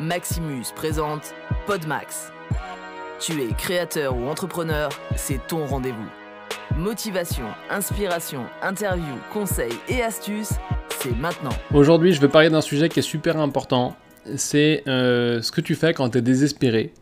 Maximus 0.00 0.72
présente 0.74 1.34
Podmax. 1.66 2.32
Tu 3.18 3.42
es 3.42 3.52
créateur 3.52 4.16
ou 4.16 4.28
entrepreneur, 4.28 4.88
c'est 5.14 5.46
ton 5.46 5.66
rendez-vous. 5.66 6.08
Motivation, 6.74 7.44
inspiration, 7.68 8.46
interview, 8.62 9.14
conseils 9.30 9.76
et 9.90 10.02
astuces, 10.02 10.54
c'est 10.88 11.14
maintenant. 11.14 11.50
Aujourd'hui, 11.74 12.14
je 12.14 12.20
vais 12.22 12.28
parler 12.28 12.48
d'un 12.48 12.62
sujet 12.62 12.88
qui 12.88 13.00
est 13.00 13.02
super 13.02 13.36
important. 13.36 13.94
C'est 14.36 14.84
euh, 14.88 15.42
ce 15.42 15.52
que 15.52 15.60
tu 15.60 15.74
fais 15.74 15.92
quand 15.92 16.08
tu 16.08 16.18
es 16.18 16.22
désespéré, 16.22 16.94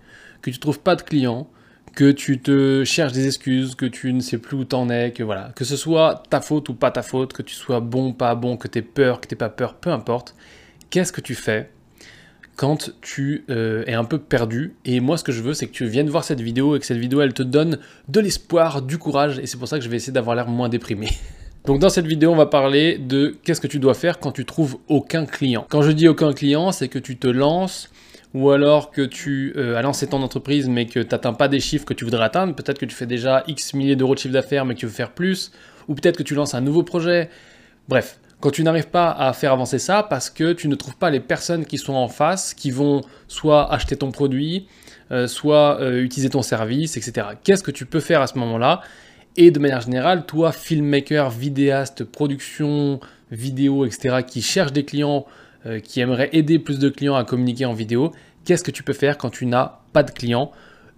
que 0.42 0.50
tu 0.50 0.58
trouves 0.58 0.80
pas 0.80 0.96
de 0.96 1.02
clients, 1.02 1.48
que 1.94 2.10
tu 2.10 2.40
te 2.40 2.82
cherches 2.82 3.12
des 3.12 3.26
excuses, 3.26 3.76
que 3.76 3.86
tu 3.86 4.12
ne 4.12 4.20
sais 4.20 4.38
plus 4.38 4.56
où 4.56 4.64
t'en 4.64 4.88
es, 4.90 5.12
que 5.12 5.22
voilà, 5.22 5.52
que 5.54 5.64
ce 5.64 5.76
soit 5.76 6.24
ta 6.30 6.40
faute 6.40 6.68
ou 6.68 6.74
pas 6.74 6.90
ta 6.90 7.02
faute, 7.02 7.32
que 7.32 7.42
tu 7.42 7.54
sois 7.54 7.78
bon, 7.78 8.12
pas 8.12 8.34
bon, 8.34 8.56
que 8.56 8.66
tu 8.66 8.80
aies 8.80 8.82
peur, 8.82 9.20
que 9.20 9.28
tu 9.28 9.36
pas 9.36 9.50
peur, 9.50 9.74
peu 9.74 9.90
importe. 9.90 10.34
Qu'est-ce 10.90 11.12
que 11.12 11.20
tu 11.20 11.36
fais 11.36 11.70
quand 12.58 12.90
tu 13.02 13.44
euh, 13.50 13.84
es 13.86 13.94
un 13.94 14.02
peu 14.02 14.18
perdu. 14.18 14.74
Et 14.84 14.98
moi, 14.98 15.16
ce 15.16 15.22
que 15.22 15.30
je 15.30 15.42
veux, 15.42 15.54
c'est 15.54 15.68
que 15.68 15.72
tu 15.72 15.86
viennes 15.86 16.10
voir 16.10 16.24
cette 16.24 16.40
vidéo 16.40 16.74
et 16.74 16.80
que 16.80 16.86
cette 16.86 16.98
vidéo, 16.98 17.20
elle 17.20 17.32
te 17.32 17.44
donne 17.44 17.78
de 18.08 18.18
l'espoir, 18.18 18.82
du 18.82 18.98
courage. 18.98 19.38
Et 19.38 19.46
c'est 19.46 19.58
pour 19.58 19.68
ça 19.68 19.78
que 19.78 19.84
je 19.84 19.88
vais 19.88 19.96
essayer 19.96 20.12
d'avoir 20.12 20.34
l'air 20.34 20.48
moins 20.48 20.68
déprimé. 20.68 21.08
Donc 21.66 21.78
dans 21.78 21.88
cette 21.88 22.06
vidéo, 22.06 22.32
on 22.32 22.36
va 22.36 22.46
parler 22.46 22.98
de 22.98 23.36
qu'est-ce 23.44 23.60
que 23.60 23.68
tu 23.68 23.78
dois 23.78 23.94
faire 23.94 24.18
quand 24.18 24.32
tu 24.32 24.44
trouves 24.44 24.78
aucun 24.88 25.24
client. 25.24 25.66
Quand 25.68 25.82
je 25.82 25.92
dis 25.92 26.08
aucun 26.08 26.32
client, 26.32 26.72
c'est 26.72 26.88
que 26.88 26.98
tu 26.98 27.16
te 27.16 27.28
lances 27.28 27.90
ou 28.34 28.50
alors 28.50 28.90
que 28.90 29.02
tu 29.02 29.52
euh, 29.56 29.76
as 29.76 29.82
lancé 29.82 30.08
ton 30.08 30.20
entreprise 30.22 30.68
mais 30.68 30.86
que 30.86 30.98
tu 30.98 31.08
n'atteins 31.12 31.34
pas 31.34 31.46
des 31.46 31.60
chiffres 31.60 31.84
que 31.84 31.94
tu 31.94 32.04
voudrais 32.04 32.24
atteindre. 32.24 32.56
Peut-être 32.56 32.80
que 32.80 32.86
tu 32.86 32.94
fais 32.94 33.06
déjà 33.06 33.44
X 33.46 33.72
milliers 33.74 33.96
d'euros 33.96 34.16
de 34.16 34.18
chiffre 34.18 34.34
d'affaires 34.34 34.64
mais 34.64 34.74
que 34.74 34.80
tu 34.80 34.86
veux 34.86 34.92
faire 34.92 35.12
plus. 35.12 35.52
Ou 35.86 35.94
peut-être 35.94 36.16
que 36.16 36.24
tu 36.24 36.34
lances 36.34 36.54
un 36.54 36.60
nouveau 36.60 36.82
projet. 36.82 37.30
Bref, 37.88 38.18
quand 38.40 38.50
tu 38.50 38.62
n'arrives 38.62 38.88
pas 38.88 39.10
à 39.10 39.32
faire 39.32 39.52
avancer 39.52 39.78
ça 39.78 40.02
parce 40.02 40.30
que 40.30 40.52
tu 40.52 40.68
ne 40.68 40.74
trouves 40.74 40.96
pas 40.96 41.10
les 41.10 41.20
personnes 41.20 41.64
qui 41.64 41.78
sont 41.78 41.94
en 41.94 42.08
face, 42.08 42.54
qui 42.54 42.70
vont 42.70 43.02
soit 43.26 43.72
acheter 43.72 43.96
ton 43.96 44.12
produit, 44.12 44.68
euh, 45.10 45.26
soit 45.26 45.80
euh, 45.80 46.02
utiliser 46.02 46.30
ton 46.30 46.42
service, 46.42 46.96
etc. 46.96 47.28
Qu'est-ce 47.42 47.62
que 47.62 47.70
tu 47.70 47.86
peux 47.86 48.00
faire 48.00 48.20
à 48.20 48.26
ce 48.26 48.38
moment-là? 48.38 48.82
Et 49.36 49.50
de 49.50 49.58
manière 49.58 49.80
générale, 49.80 50.26
toi, 50.26 50.52
filmmaker, 50.52 51.30
vidéaste, 51.30 52.04
production, 52.04 53.00
vidéo, 53.30 53.86
etc., 53.86 54.18
qui 54.26 54.42
cherche 54.42 54.72
des 54.72 54.84
clients, 54.84 55.26
euh, 55.66 55.80
qui 55.80 56.00
aimerait 56.00 56.30
aider 56.32 56.58
plus 56.58 56.78
de 56.78 56.88
clients 56.88 57.14
à 57.14 57.24
communiquer 57.24 57.64
en 57.64 57.72
vidéo, 57.72 58.12
qu'est-ce 58.44 58.64
que 58.64 58.70
tu 58.70 58.82
peux 58.82 58.92
faire 58.92 59.18
quand 59.18 59.30
tu 59.30 59.46
n'as 59.46 59.80
pas 59.92 60.02
de 60.02 60.10
clients 60.10 60.52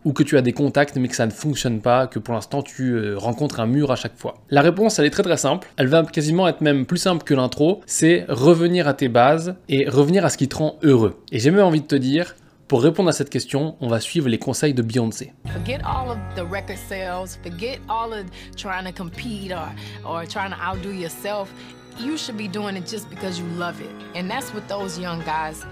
ou 0.05 0.13
que 0.13 0.23
tu 0.23 0.37
as 0.37 0.43
des 0.43 0.53
contacts 0.53 0.97
mais 0.97 1.09
que 1.09 1.17
ça 1.17 1.27
ne 1.27 1.31
fonctionne 1.31 1.81
pas, 1.81 2.07
que 2.07 2.19
pour 2.19 2.35
l'instant 2.35 2.63
tu 2.63 2.93
euh, 2.93 3.17
rencontres 3.17 3.61
un 3.61 3.67
mur 3.67 3.91
à 3.91 3.97
chaque 3.97 4.17
fois 4.17 4.35
La 4.51 4.63
réponse, 4.63 4.99
elle 4.99 5.07
est 5.07 5.11
très 5.11 5.23
très 5.23 5.37
simple. 5.37 5.69
Elle 5.77 5.89
va 5.89 6.03
quasiment 6.05 6.49
être 6.49 6.61
même 6.61 6.87
plus 6.87 6.99
simple 6.99 7.25
que 7.25 7.35
l'intro. 7.35 7.81
C'est 7.87 8.25
revenir 8.29 8.89
à 8.89 8.95
tes 8.95 9.09
bases 9.09 9.57
et 9.69 9.89
revenir 9.89 10.25
à 10.25 10.31
ce 10.31 10.37
qui 10.37 10.49
te 10.49 10.57
rend 10.57 10.79
heureux. 10.83 11.17
Et 11.33 11.39
j'ai 11.39 11.51
même 11.51 11.65
envie 11.65 11.81
de 11.81 11.87
te 11.87 11.97
dire, 11.97 12.35
pour 12.69 12.83
répondre 12.83 13.09
à 13.09 13.13
cette 13.13 13.31
question, 13.31 13.77
on 13.81 13.89
va 13.89 14.01
suivre 14.01 14.29
les 14.29 14.39
conseils 14.39 14.75
de 14.75 14.83
Beyoncé. 14.83 15.33
Forget 15.53 15.81
all 15.85 16.11
of 16.11 16.19
the 16.37 16.49
record 16.49 16.79
sales, 16.89 17.39
forget 17.43 17.81
all 17.89 18.13
of 18.13 18.27
trying 18.57 18.85
to 18.85 18.93
compete 18.93 19.53
or, 19.53 19.69
or 20.05 20.25
trying 20.27 20.51
to 20.51 20.57
outdo 20.63 20.91
yourself. 20.91 21.53
You 21.99 22.17
should 22.17 22.37
be 22.37 22.49
doing 22.49 22.77
it 22.77 22.87
just 22.87 23.11
because 23.11 23.39
you 23.39 23.47
love 23.59 23.81
it. 23.81 23.91
And 24.15 24.31
that's 24.31 24.55
what 24.55 24.69
those 24.69 24.99
young 24.99 25.21
guys 25.25 25.65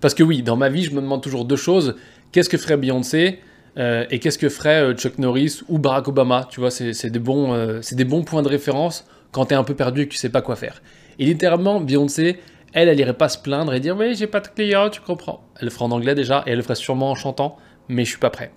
parce 0.00 0.14
que 0.14 0.22
oui, 0.22 0.42
dans 0.42 0.56
ma 0.56 0.68
vie, 0.68 0.84
je 0.84 0.90
me 0.90 1.00
demande 1.00 1.22
toujours 1.22 1.44
deux 1.44 1.56
choses. 1.56 1.96
Qu'est-ce 2.32 2.48
que 2.48 2.58
ferait 2.58 2.76
Beyoncé 2.76 3.40
euh, 3.78 4.04
et 4.10 4.18
qu'est-ce 4.18 4.38
que 4.38 4.48
ferait 4.48 4.82
euh, 4.82 4.94
Chuck 4.94 5.18
Norris 5.18 5.62
ou 5.68 5.78
Barack 5.78 6.08
Obama? 6.08 6.46
Tu 6.50 6.60
vois, 6.60 6.70
c'est 6.70 7.10
des, 7.10 7.18
bons, 7.18 7.54
euh, 7.54 7.80
des 7.92 8.04
bons 8.04 8.22
points 8.24 8.42
de 8.42 8.48
référence 8.48 9.06
quand 9.32 9.46
tu 9.46 9.54
es 9.54 9.56
un 9.56 9.64
peu 9.64 9.74
perdu 9.74 10.02
et 10.02 10.06
que 10.06 10.12
tu 10.12 10.18
sais 10.18 10.28
pas 10.28 10.42
quoi 10.42 10.54
faire. 10.54 10.82
Et 11.18 11.24
littéralement, 11.24 11.80
Beyoncé, 11.80 12.40
elle, 12.72 12.88
elle 12.88 13.00
irait 13.00 13.14
pas 13.14 13.28
se 13.28 13.38
plaindre 13.38 13.72
et 13.72 13.80
dire 13.80 13.96
Oui, 13.96 14.14
j'ai 14.14 14.26
pas 14.26 14.40
de 14.40 14.48
clients, 14.48 14.90
tu 14.90 15.00
comprends. 15.00 15.44
Elle 15.58 15.64
le 15.64 15.70
ferait 15.70 15.86
en 15.86 15.90
anglais 15.92 16.14
déjà 16.14 16.42
et 16.46 16.50
elle 16.50 16.56
le 16.56 16.62
ferait 16.62 16.74
sûrement 16.74 17.10
en 17.10 17.14
chantant, 17.14 17.56
mais 17.88 18.04
je 18.04 18.10
suis 18.10 18.18
pas 18.18 18.30
prêt. 18.30 18.52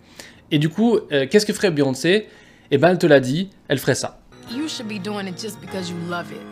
Et 0.52 0.60
du 0.60 0.70
coup, 0.70 1.00
qu'est-ce 1.10 1.46
que 1.46 1.54
ferait 1.54 1.72
Beyoncé? 1.72 2.28
Eh 2.72 2.78
ben, 2.78 2.90
elle 2.90 2.98
te 2.98 3.08
l'a 3.08 3.20
dit, 3.20 3.50
elle 3.70 3.80
ferait 3.80 3.96
ça. 3.96 4.20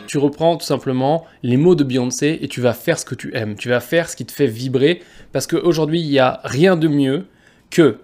Tu 0.07 0.17
reprends 0.17 0.57
tout 0.57 0.65
simplement 0.65 1.25
les 1.43 1.55
mots 1.55 1.75
de 1.75 1.83
Beyoncé 1.83 2.39
et 2.41 2.47
tu 2.47 2.59
vas 2.59 2.73
faire 2.73 2.99
ce 2.99 3.05
que 3.05 3.15
tu 3.15 3.35
aimes. 3.35 3.55
Tu 3.55 3.69
vas 3.69 3.79
faire 3.79 4.09
ce 4.09 4.15
qui 4.15 4.25
te 4.25 4.33
fait 4.33 4.47
vibrer 4.47 5.01
parce 5.31 5.47
qu'aujourd'hui, 5.47 6.01
il 6.01 6.09
n'y 6.09 6.19
a 6.19 6.41
rien 6.43 6.75
de 6.75 6.87
mieux 6.87 7.27
que 7.69 7.99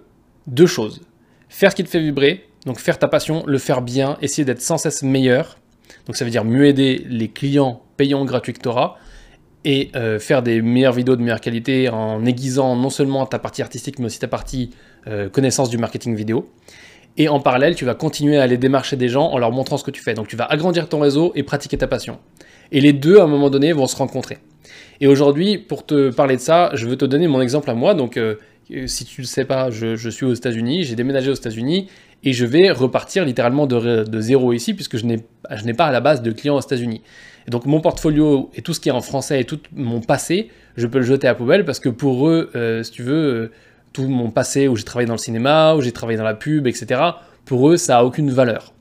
deux 0.46 0.66
choses. 0.66 1.02
Faire 1.48 1.70
ce 1.70 1.76
qui 1.76 1.84
te 1.84 1.90
fait 1.90 2.00
vibrer, 2.00 2.48
donc 2.64 2.78
faire 2.78 2.98
ta 2.98 3.06
passion, 3.06 3.44
le 3.46 3.58
faire 3.58 3.82
bien, 3.82 4.16
essayer 4.22 4.44
d'être 4.44 4.62
sans 4.62 4.78
cesse 4.78 5.02
meilleur. 5.02 5.58
Donc 6.06 6.16
ça 6.16 6.24
veut 6.24 6.30
dire 6.30 6.44
mieux 6.44 6.64
aider 6.66 7.04
les 7.08 7.28
clients 7.28 7.82
payants 7.96 8.24
gratuits 8.24 8.54
que 8.54 8.60
tu 8.60 8.68
auras 8.68 8.94
et 9.64 9.90
euh, 9.94 10.18
faire 10.18 10.42
des 10.42 10.60
meilleures 10.60 10.92
vidéos 10.92 11.16
de 11.16 11.22
meilleure 11.22 11.40
qualité 11.40 11.88
en 11.88 12.24
aiguisant 12.24 12.74
non 12.76 12.90
seulement 12.90 13.26
ta 13.26 13.38
partie 13.38 13.62
artistique 13.62 13.98
mais 13.98 14.06
aussi 14.06 14.18
ta 14.18 14.26
partie 14.26 14.70
euh, 15.06 15.28
connaissance 15.28 15.70
du 15.70 15.78
marketing 15.78 16.16
vidéo. 16.16 16.48
Et 17.18 17.28
en 17.28 17.40
parallèle, 17.40 17.74
tu 17.74 17.84
vas 17.84 17.94
continuer 17.94 18.38
à 18.38 18.42
aller 18.42 18.56
démarcher 18.56 18.96
des 18.96 19.08
gens 19.08 19.26
en 19.26 19.38
leur 19.38 19.52
montrant 19.52 19.76
ce 19.76 19.84
que 19.84 19.90
tu 19.90 20.02
fais. 20.02 20.14
Donc 20.14 20.28
tu 20.28 20.36
vas 20.36 20.44
agrandir 20.44 20.88
ton 20.88 21.00
réseau 21.00 21.32
et 21.34 21.42
pratiquer 21.42 21.76
ta 21.76 21.86
passion. 21.86 22.18
Et 22.70 22.80
les 22.80 22.92
deux, 22.92 23.18
à 23.18 23.24
un 23.24 23.26
moment 23.26 23.50
donné, 23.50 23.72
vont 23.72 23.86
se 23.86 23.96
rencontrer. 23.96 24.38
Et 25.00 25.06
aujourd'hui, 25.06 25.58
pour 25.58 25.84
te 25.84 26.10
parler 26.10 26.36
de 26.36 26.40
ça, 26.40 26.70
je 26.74 26.86
veux 26.86 26.96
te 26.96 27.04
donner 27.04 27.28
mon 27.28 27.40
exemple 27.42 27.68
à 27.70 27.74
moi. 27.74 27.94
Donc 27.94 28.16
euh, 28.16 28.36
si 28.86 29.04
tu 29.04 29.20
ne 29.20 29.24
le 29.24 29.28
sais 29.28 29.44
pas, 29.44 29.70
je, 29.70 30.08
suis 30.08 30.24
aux 30.24 30.32
États-Unis, 30.32 30.84
j'ai 30.84 30.94
déménagé 30.94 31.30
aux 31.30 31.34
États-Unis 31.34 31.88
et 32.24 32.32
je 32.32 32.46
vais 32.46 32.70
repartir 32.70 33.24
littéralement 33.24 33.66
de, 33.66 34.20
zéro 34.20 34.52
ici 34.52 34.74
puisque 34.74 34.96
je 34.96 35.04
n'ai 35.06 35.74
pas 35.74 35.86
à 35.86 35.92
la 35.92 36.00
base 36.00 36.22
de 36.22 36.32
clients 36.32 36.56
aux 36.56 36.60
États-Unis. 36.60 37.02
Donc 37.48 37.66
mon 37.66 37.80
portfolio 37.80 38.50
et 38.54 38.62
tout 38.62 38.72
ce 38.72 38.80
qui 38.80 38.88
est 38.88 38.92
en 38.92 39.00
français 39.00 39.40
et 39.40 39.44
tout 39.44 39.58
mon 39.74 40.00
passé, 40.00 40.50
je 40.76 40.86
peux 40.86 40.98
le 40.98 41.04
jeter 41.04 41.26
à 41.26 41.34
poubelle 41.34 41.64
parce 41.64 41.80
que 41.80 41.88
pour 41.88 42.28
eux, 42.28 42.50
euh, 42.54 42.82
si 42.82 42.92
tu 42.92 43.02
veux, 43.02 43.12
euh, 43.14 43.50
tout 43.92 44.08
mon 44.08 44.30
passé 44.30 44.68
où 44.68 44.76
j'ai 44.76 44.84
travaillé 44.84 45.06
dans 45.06 45.14
le 45.14 45.18
cinéma, 45.18 45.74
où 45.74 45.82
j'ai 45.82 45.92
travaillé 45.92 46.18
dans 46.18 46.24
la 46.24 46.34
pub, 46.34 46.66
etc., 46.66 47.00
pour 47.44 47.70
eux, 47.70 47.76
ça 47.76 47.98
a 47.98 48.04
aucune 48.04 48.30
valeur. 48.30 48.72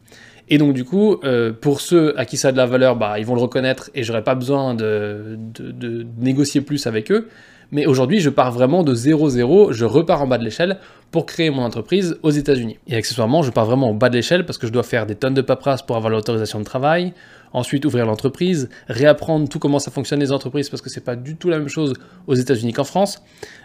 Et 0.50 0.58
donc 0.58 0.74
du 0.74 0.84
coup, 0.84 1.18
euh, 1.24 1.54
pour 1.54 1.80
ceux 1.80 2.18
à 2.20 2.26
qui 2.26 2.36
ça 2.36 2.50
a 2.50 2.52
de 2.52 2.58
la 2.58 2.66
valeur, 2.66 2.98
bah, 2.98 3.18
ils 3.20 3.26
vont 3.26 3.36
le 3.36 3.42
reconnaître 3.42 3.90
et 3.96 4.04
j'aurai 4.04 4.24
pas 4.24 4.36
besoin 4.36 4.74
de, 4.74 5.38
de, 5.38 6.06
négocier 6.20 6.60
plus 6.60 6.88
avec 6.88 7.10
eux. 7.10 7.30
Mais 7.72 7.86
aujourd'hui, 7.86 8.20
je 8.20 8.30
pars 8.30 8.52
vraiment 8.52 8.84
de 8.84 8.94
0-0, 8.94 9.72
je 9.72 9.86
repars 9.86 10.22
en 10.22 10.28
bas 10.28 10.38
de 10.38 10.44
l'échelle 10.44 10.78
pour 11.10 11.26
créer 11.26 11.50
mon 11.50 11.64
entreprise 11.64 12.18
aux 12.22 12.30
États-Unis. 12.30 12.80
Et 12.88 12.96
accessoirement, 12.96 13.44
je 13.44 13.52
pars 13.52 13.66
vraiment 13.66 13.90
au 13.90 13.94
bas 13.94 14.10
de 14.10 14.16
l'échelle 14.16 14.46
parce 14.46 14.58
que 14.58 14.68
je 14.68 14.72
dois 14.72 14.84
faire 14.84 15.06
des 15.06 15.16
tonnes 15.16 15.34
de 15.34 15.42
paperasse 15.42 15.82
pour 15.82 15.96
avoir 15.96 16.12
l'autorisation 16.12 16.60
de 16.60 16.66
travail, 16.66 17.14
ensuite 17.54 17.86
ouvrir 17.86 18.06
l'entreprise, 18.06 18.70
réapprendre 18.88 19.48
tout 19.48 19.60
comment 19.60 19.80
ça 19.80 19.92
fonctionne 19.92 20.20
les 20.20 20.32
entreprises 20.32 20.70
parce 20.70 20.82
que 20.82 20.90
c'est 20.90 21.04
pas 21.04 21.16
du 21.16 21.36
tout 21.36 21.50
la 21.50 21.60
même 21.60 21.70
chose 21.70 21.94
aux 22.28 22.36
États-Unis 22.36 22.74
qu'en 22.74 22.84
France, 22.84 23.22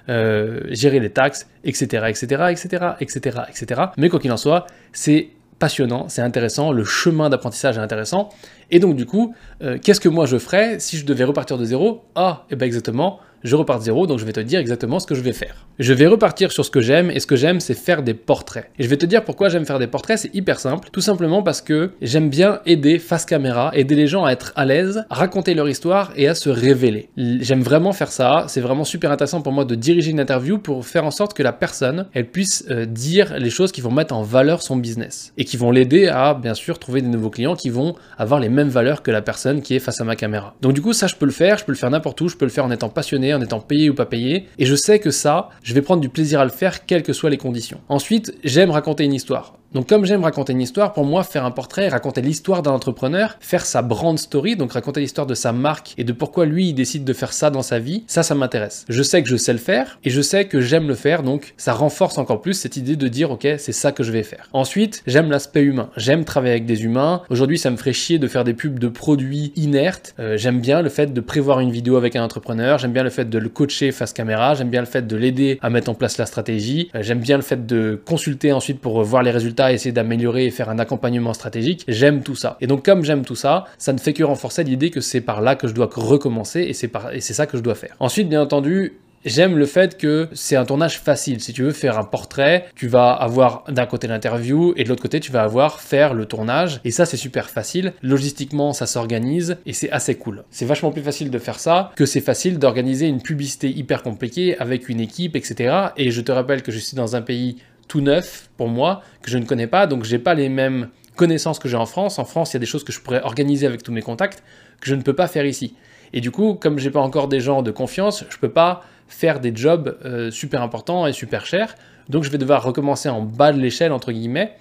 euh, 0.08 0.60
gérer 0.70 1.00
les 1.00 1.10
taxes, 1.10 1.48
etc., 1.64 2.06
etc., 2.08 2.44
etc., 2.50 2.86
etc., 3.00 3.38
etc. 3.48 3.82
Mais 3.96 4.08
quoi 4.08 4.20
qu'il 4.20 4.32
en 4.32 4.36
soit, 4.36 4.66
c'est 4.92 5.30
passionnant, 5.58 6.08
c'est 6.08 6.22
intéressant, 6.22 6.72
le 6.72 6.84
chemin 6.84 7.30
d'apprentissage 7.30 7.78
est 7.78 7.80
intéressant. 7.80 8.28
Et 8.70 8.78
donc 8.78 8.96
du 8.96 9.06
coup, 9.06 9.34
euh, 9.62 9.78
qu'est-ce 9.82 10.00
que 10.00 10.08
moi 10.08 10.26
je 10.26 10.38
ferais 10.38 10.78
si 10.80 10.98
je 10.98 11.06
devais 11.06 11.24
repartir 11.24 11.56
de 11.58 11.64
zéro? 11.64 12.04
Ah, 12.14 12.44
et 12.50 12.54
eh 12.54 12.56
bien 12.56 12.66
exactement, 12.66 13.20
je 13.46 13.56
repars 13.56 13.78
de 13.78 13.84
zéro, 13.84 14.06
donc 14.06 14.18
je 14.18 14.24
vais 14.24 14.32
te 14.32 14.40
dire 14.40 14.60
exactement 14.60 14.98
ce 14.98 15.06
que 15.06 15.14
je 15.14 15.20
vais 15.20 15.32
faire. 15.32 15.66
Je 15.78 15.92
vais 15.92 16.06
repartir 16.06 16.52
sur 16.52 16.64
ce 16.64 16.70
que 16.70 16.80
j'aime, 16.80 17.10
et 17.10 17.20
ce 17.20 17.26
que 17.26 17.36
j'aime, 17.36 17.60
c'est 17.60 17.74
faire 17.74 18.02
des 18.02 18.14
portraits. 18.14 18.70
Et 18.78 18.82
je 18.82 18.88
vais 18.88 18.96
te 18.96 19.06
dire 19.06 19.24
pourquoi 19.24 19.48
j'aime 19.48 19.64
faire 19.64 19.78
des 19.78 19.86
portraits, 19.86 20.18
c'est 20.18 20.34
hyper 20.34 20.58
simple, 20.58 20.88
tout 20.92 21.00
simplement 21.00 21.42
parce 21.42 21.60
que 21.60 21.92
j'aime 22.02 22.28
bien 22.28 22.60
aider 22.66 22.98
face 22.98 23.24
caméra, 23.24 23.70
aider 23.74 23.94
les 23.94 24.06
gens 24.06 24.24
à 24.24 24.32
être 24.32 24.52
à 24.56 24.64
l'aise, 24.64 25.04
raconter 25.10 25.54
leur 25.54 25.68
histoire 25.68 26.12
et 26.16 26.28
à 26.28 26.34
se 26.34 26.50
révéler. 26.50 27.08
J'aime 27.16 27.62
vraiment 27.62 27.92
faire 27.92 28.10
ça, 28.10 28.46
c'est 28.48 28.60
vraiment 28.60 28.84
super 28.84 29.10
intéressant 29.10 29.42
pour 29.42 29.52
moi 29.52 29.64
de 29.64 29.74
diriger 29.74 30.10
une 30.10 30.20
interview 30.20 30.58
pour 30.58 30.84
faire 30.86 31.04
en 31.04 31.10
sorte 31.10 31.34
que 31.34 31.42
la 31.42 31.52
personne, 31.52 32.06
elle 32.14 32.26
puisse 32.26 32.64
euh, 32.70 32.86
dire 32.86 33.38
les 33.38 33.50
choses 33.50 33.72
qui 33.72 33.80
vont 33.80 33.90
mettre 33.90 34.14
en 34.14 34.22
valeur 34.22 34.62
son 34.62 34.76
business, 34.76 35.32
et 35.36 35.44
qui 35.44 35.56
vont 35.56 35.70
l'aider 35.70 36.08
à, 36.08 36.34
bien 36.34 36.54
sûr, 36.54 36.78
trouver 36.78 37.02
des 37.02 37.08
nouveaux 37.08 37.30
clients 37.30 37.54
qui 37.54 37.70
vont 37.70 37.94
avoir 38.18 38.40
les 38.40 38.48
mêmes 38.48 38.68
valeurs 38.68 39.02
que 39.02 39.10
la 39.10 39.22
personne 39.22 39.62
qui 39.62 39.74
est 39.76 39.78
face 39.78 40.00
à 40.00 40.04
ma 40.04 40.16
caméra. 40.16 40.54
Donc 40.62 40.72
du 40.72 40.82
coup, 40.82 40.92
ça, 40.92 41.06
je 41.06 41.14
peux 41.14 41.26
le 41.26 41.32
faire, 41.32 41.58
je 41.58 41.64
peux 41.64 41.72
le 41.72 41.78
faire 41.78 41.90
n'importe 41.90 42.20
où, 42.20 42.28
je 42.28 42.36
peux 42.36 42.44
le 42.44 42.50
faire 42.50 42.64
en 42.64 42.70
étant 42.70 42.88
passionné, 42.88 43.34
en 43.36 43.42
étant 43.42 43.60
payé 43.60 43.90
ou 43.90 43.94
pas 43.94 44.06
payé. 44.06 44.48
Et 44.58 44.66
je 44.66 44.74
sais 44.74 44.98
que 44.98 45.10
ça, 45.10 45.50
je 45.62 45.74
vais 45.74 45.82
prendre 45.82 46.00
du 46.00 46.08
plaisir 46.08 46.40
à 46.40 46.44
le 46.44 46.50
faire, 46.50 46.86
quelles 46.86 47.02
que 47.02 47.12
soient 47.12 47.30
les 47.30 47.36
conditions. 47.36 47.80
Ensuite, 47.88 48.34
j'aime 48.44 48.70
raconter 48.70 49.04
une 49.04 49.14
histoire. 49.14 49.58
Donc 49.76 49.90
comme 49.90 50.06
j'aime 50.06 50.24
raconter 50.24 50.54
une 50.54 50.62
histoire, 50.62 50.94
pour 50.94 51.04
moi, 51.04 51.22
faire 51.22 51.44
un 51.44 51.50
portrait, 51.50 51.90
raconter 51.90 52.22
l'histoire 52.22 52.62
d'un 52.62 52.70
entrepreneur, 52.70 53.36
faire 53.40 53.66
sa 53.66 53.82
brand 53.82 54.18
story, 54.18 54.56
donc 54.56 54.72
raconter 54.72 55.00
l'histoire 55.00 55.26
de 55.26 55.34
sa 55.34 55.52
marque 55.52 55.92
et 55.98 56.04
de 56.04 56.14
pourquoi 56.14 56.46
lui, 56.46 56.70
il 56.70 56.72
décide 56.72 57.04
de 57.04 57.12
faire 57.12 57.34
ça 57.34 57.50
dans 57.50 57.60
sa 57.60 57.78
vie, 57.78 58.02
ça, 58.06 58.22
ça 58.22 58.34
m'intéresse. 58.34 58.86
Je 58.88 59.02
sais 59.02 59.22
que 59.22 59.28
je 59.28 59.36
sais 59.36 59.52
le 59.52 59.58
faire 59.58 59.98
et 60.02 60.08
je 60.08 60.22
sais 60.22 60.46
que 60.46 60.62
j'aime 60.62 60.88
le 60.88 60.94
faire, 60.94 61.22
donc 61.22 61.52
ça 61.58 61.74
renforce 61.74 62.16
encore 62.16 62.40
plus 62.40 62.54
cette 62.54 62.78
idée 62.78 62.96
de 62.96 63.06
dire, 63.06 63.30
ok, 63.30 63.46
c'est 63.58 63.72
ça 63.72 63.92
que 63.92 64.02
je 64.02 64.12
vais 64.12 64.22
faire. 64.22 64.48
Ensuite, 64.54 65.02
j'aime 65.06 65.30
l'aspect 65.30 65.60
humain. 65.60 65.90
J'aime 65.98 66.24
travailler 66.24 66.54
avec 66.54 66.64
des 66.64 66.84
humains. 66.84 67.20
Aujourd'hui, 67.28 67.58
ça 67.58 67.70
me 67.70 67.76
ferait 67.76 67.92
chier 67.92 68.18
de 68.18 68.28
faire 68.28 68.44
des 68.44 68.54
pubs 68.54 68.78
de 68.78 68.88
produits 68.88 69.52
inertes. 69.56 70.14
Euh, 70.18 70.38
j'aime 70.38 70.62
bien 70.62 70.80
le 70.80 70.88
fait 70.88 71.12
de 71.12 71.20
prévoir 71.20 71.60
une 71.60 71.70
vidéo 71.70 71.96
avec 71.96 72.16
un 72.16 72.24
entrepreneur. 72.24 72.78
J'aime 72.78 72.92
bien 72.92 73.04
le 73.04 73.10
fait 73.10 73.28
de 73.28 73.36
le 73.36 73.50
coacher 73.50 73.92
face 73.92 74.14
caméra. 74.14 74.54
J'aime 74.54 74.70
bien 74.70 74.80
le 74.80 74.86
fait 74.86 75.06
de 75.06 75.16
l'aider 75.16 75.58
à 75.60 75.68
mettre 75.68 75.90
en 75.90 75.94
place 75.94 76.16
la 76.16 76.24
stratégie. 76.24 76.88
Euh, 76.94 77.02
j'aime 77.02 77.20
bien 77.20 77.36
le 77.36 77.42
fait 77.42 77.66
de 77.66 78.00
consulter 78.06 78.54
ensuite 78.54 78.80
pour 78.80 79.02
voir 79.02 79.22
les 79.22 79.30
résultats 79.30 79.65
résultats, 79.66 79.76
essayer 79.76 79.92
d'améliorer 79.92 80.46
et 80.46 80.50
faire 80.50 80.68
un 80.68 80.78
accompagnement 80.78 81.34
stratégique, 81.34 81.84
j'aime 81.88 82.22
tout 82.22 82.34
ça. 82.34 82.56
Et 82.60 82.66
donc 82.66 82.84
comme 82.84 83.04
j'aime 83.04 83.24
tout 83.24 83.36
ça, 83.36 83.64
ça 83.78 83.92
ne 83.92 83.98
fait 83.98 84.12
que 84.12 84.24
renforcer 84.24 84.64
l'idée 84.64 84.90
que 84.90 85.00
c'est 85.00 85.20
par 85.20 85.40
là 85.40 85.54
que 85.54 85.68
je 85.68 85.74
dois 85.74 85.88
recommencer 85.92 86.60
et 86.62 86.72
c'est 86.72 86.88
par... 86.88 87.12
et 87.12 87.20
c'est 87.20 87.34
ça 87.34 87.46
que 87.46 87.56
je 87.56 87.62
dois 87.62 87.74
faire. 87.74 87.96
Ensuite, 88.00 88.28
bien 88.28 88.42
entendu, 88.42 88.94
J'aime 89.24 89.58
le 89.58 89.66
fait 89.66 89.98
que 89.98 90.28
c'est 90.34 90.54
un 90.54 90.64
tournage 90.64 91.00
facile. 91.00 91.40
Si 91.40 91.52
tu 91.52 91.64
veux 91.64 91.72
faire 91.72 91.98
un 91.98 92.04
portrait, 92.04 92.66
tu 92.76 92.86
vas 92.86 93.10
avoir 93.10 93.64
d'un 93.68 93.84
côté 93.84 94.06
l'interview 94.06 94.72
et 94.76 94.84
de 94.84 94.88
l'autre 94.88 95.02
côté 95.02 95.18
tu 95.18 95.32
vas 95.32 95.42
avoir 95.42 95.80
faire 95.80 96.14
le 96.14 96.26
tournage. 96.26 96.80
Et 96.84 96.92
ça 96.92 97.06
c'est 97.06 97.16
super 97.16 97.50
facile. 97.50 97.92
Logistiquement 98.02 98.72
ça 98.72 98.86
s'organise 98.86 99.56
et 99.66 99.72
c'est 99.72 99.90
assez 99.90 100.14
cool. 100.14 100.44
C'est 100.50 100.64
vachement 100.64 100.92
plus 100.92 101.02
facile 101.02 101.32
de 101.32 101.38
faire 101.40 101.58
ça 101.58 101.90
que 101.96 102.06
c'est 102.06 102.20
facile 102.20 102.60
d'organiser 102.60 103.08
une 103.08 103.20
publicité 103.20 103.68
hyper 103.68 104.04
compliquée 104.04 104.56
avec 104.58 104.88
une 104.88 105.00
équipe, 105.00 105.34
etc. 105.34 105.88
Et 105.96 106.12
je 106.12 106.20
te 106.20 106.30
rappelle 106.30 106.62
que 106.62 106.70
je 106.70 106.78
suis 106.78 106.96
dans 106.96 107.16
un 107.16 107.22
pays 107.22 107.56
tout 107.88 108.00
neuf 108.00 108.48
pour 108.56 108.68
moi, 108.68 109.02
que 109.22 109.30
je 109.30 109.38
ne 109.38 109.44
connais 109.44 109.66
pas, 109.66 109.86
donc 109.86 110.04
j'ai 110.04 110.18
pas 110.18 110.34
les 110.34 110.48
mêmes 110.48 110.88
connaissances 111.16 111.58
que 111.58 111.68
j'ai 111.68 111.76
en 111.76 111.86
France. 111.86 112.18
En 112.18 112.24
France, 112.24 112.52
il 112.52 112.54
y 112.54 112.58
a 112.58 112.60
des 112.60 112.66
choses 112.66 112.84
que 112.84 112.92
je 112.92 113.00
pourrais 113.00 113.22
organiser 113.22 113.66
avec 113.66 113.82
tous 113.82 113.92
mes 113.92 114.02
contacts 114.02 114.42
que 114.80 114.88
je 114.88 114.94
ne 114.94 115.02
peux 115.02 115.14
pas 115.14 115.26
faire 115.26 115.46
ici. 115.46 115.74
Et 116.12 116.20
du 116.20 116.30
coup, 116.30 116.54
comme 116.54 116.78
j'ai 116.78 116.90
pas 116.90 117.00
encore 117.00 117.28
des 117.28 117.40
gens 117.40 117.62
de 117.62 117.70
confiance, 117.70 118.24
je 118.28 118.36
peux 118.38 118.50
pas 118.50 118.84
faire 119.08 119.40
des 119.40 119.54
jobs 119.54 119.96
euh, 120.04 120.30
super 120.30 120.62
importants 120.62 121.06
et 121.06 121.12
super 121.12 121.46
chers. 121.46 121.74
Donc 122.08 122.22
je 122.22 122.30
vais 122.30 122.38
devoir 122.38 122.62
recommencer 122.62 123.08
en 123.08 123.22
bas 123.22 123.52
de 123.52 123.58
l'échelle, 123.58 123.92
entre 123.92 124.12
guillemets. 124.12 124.56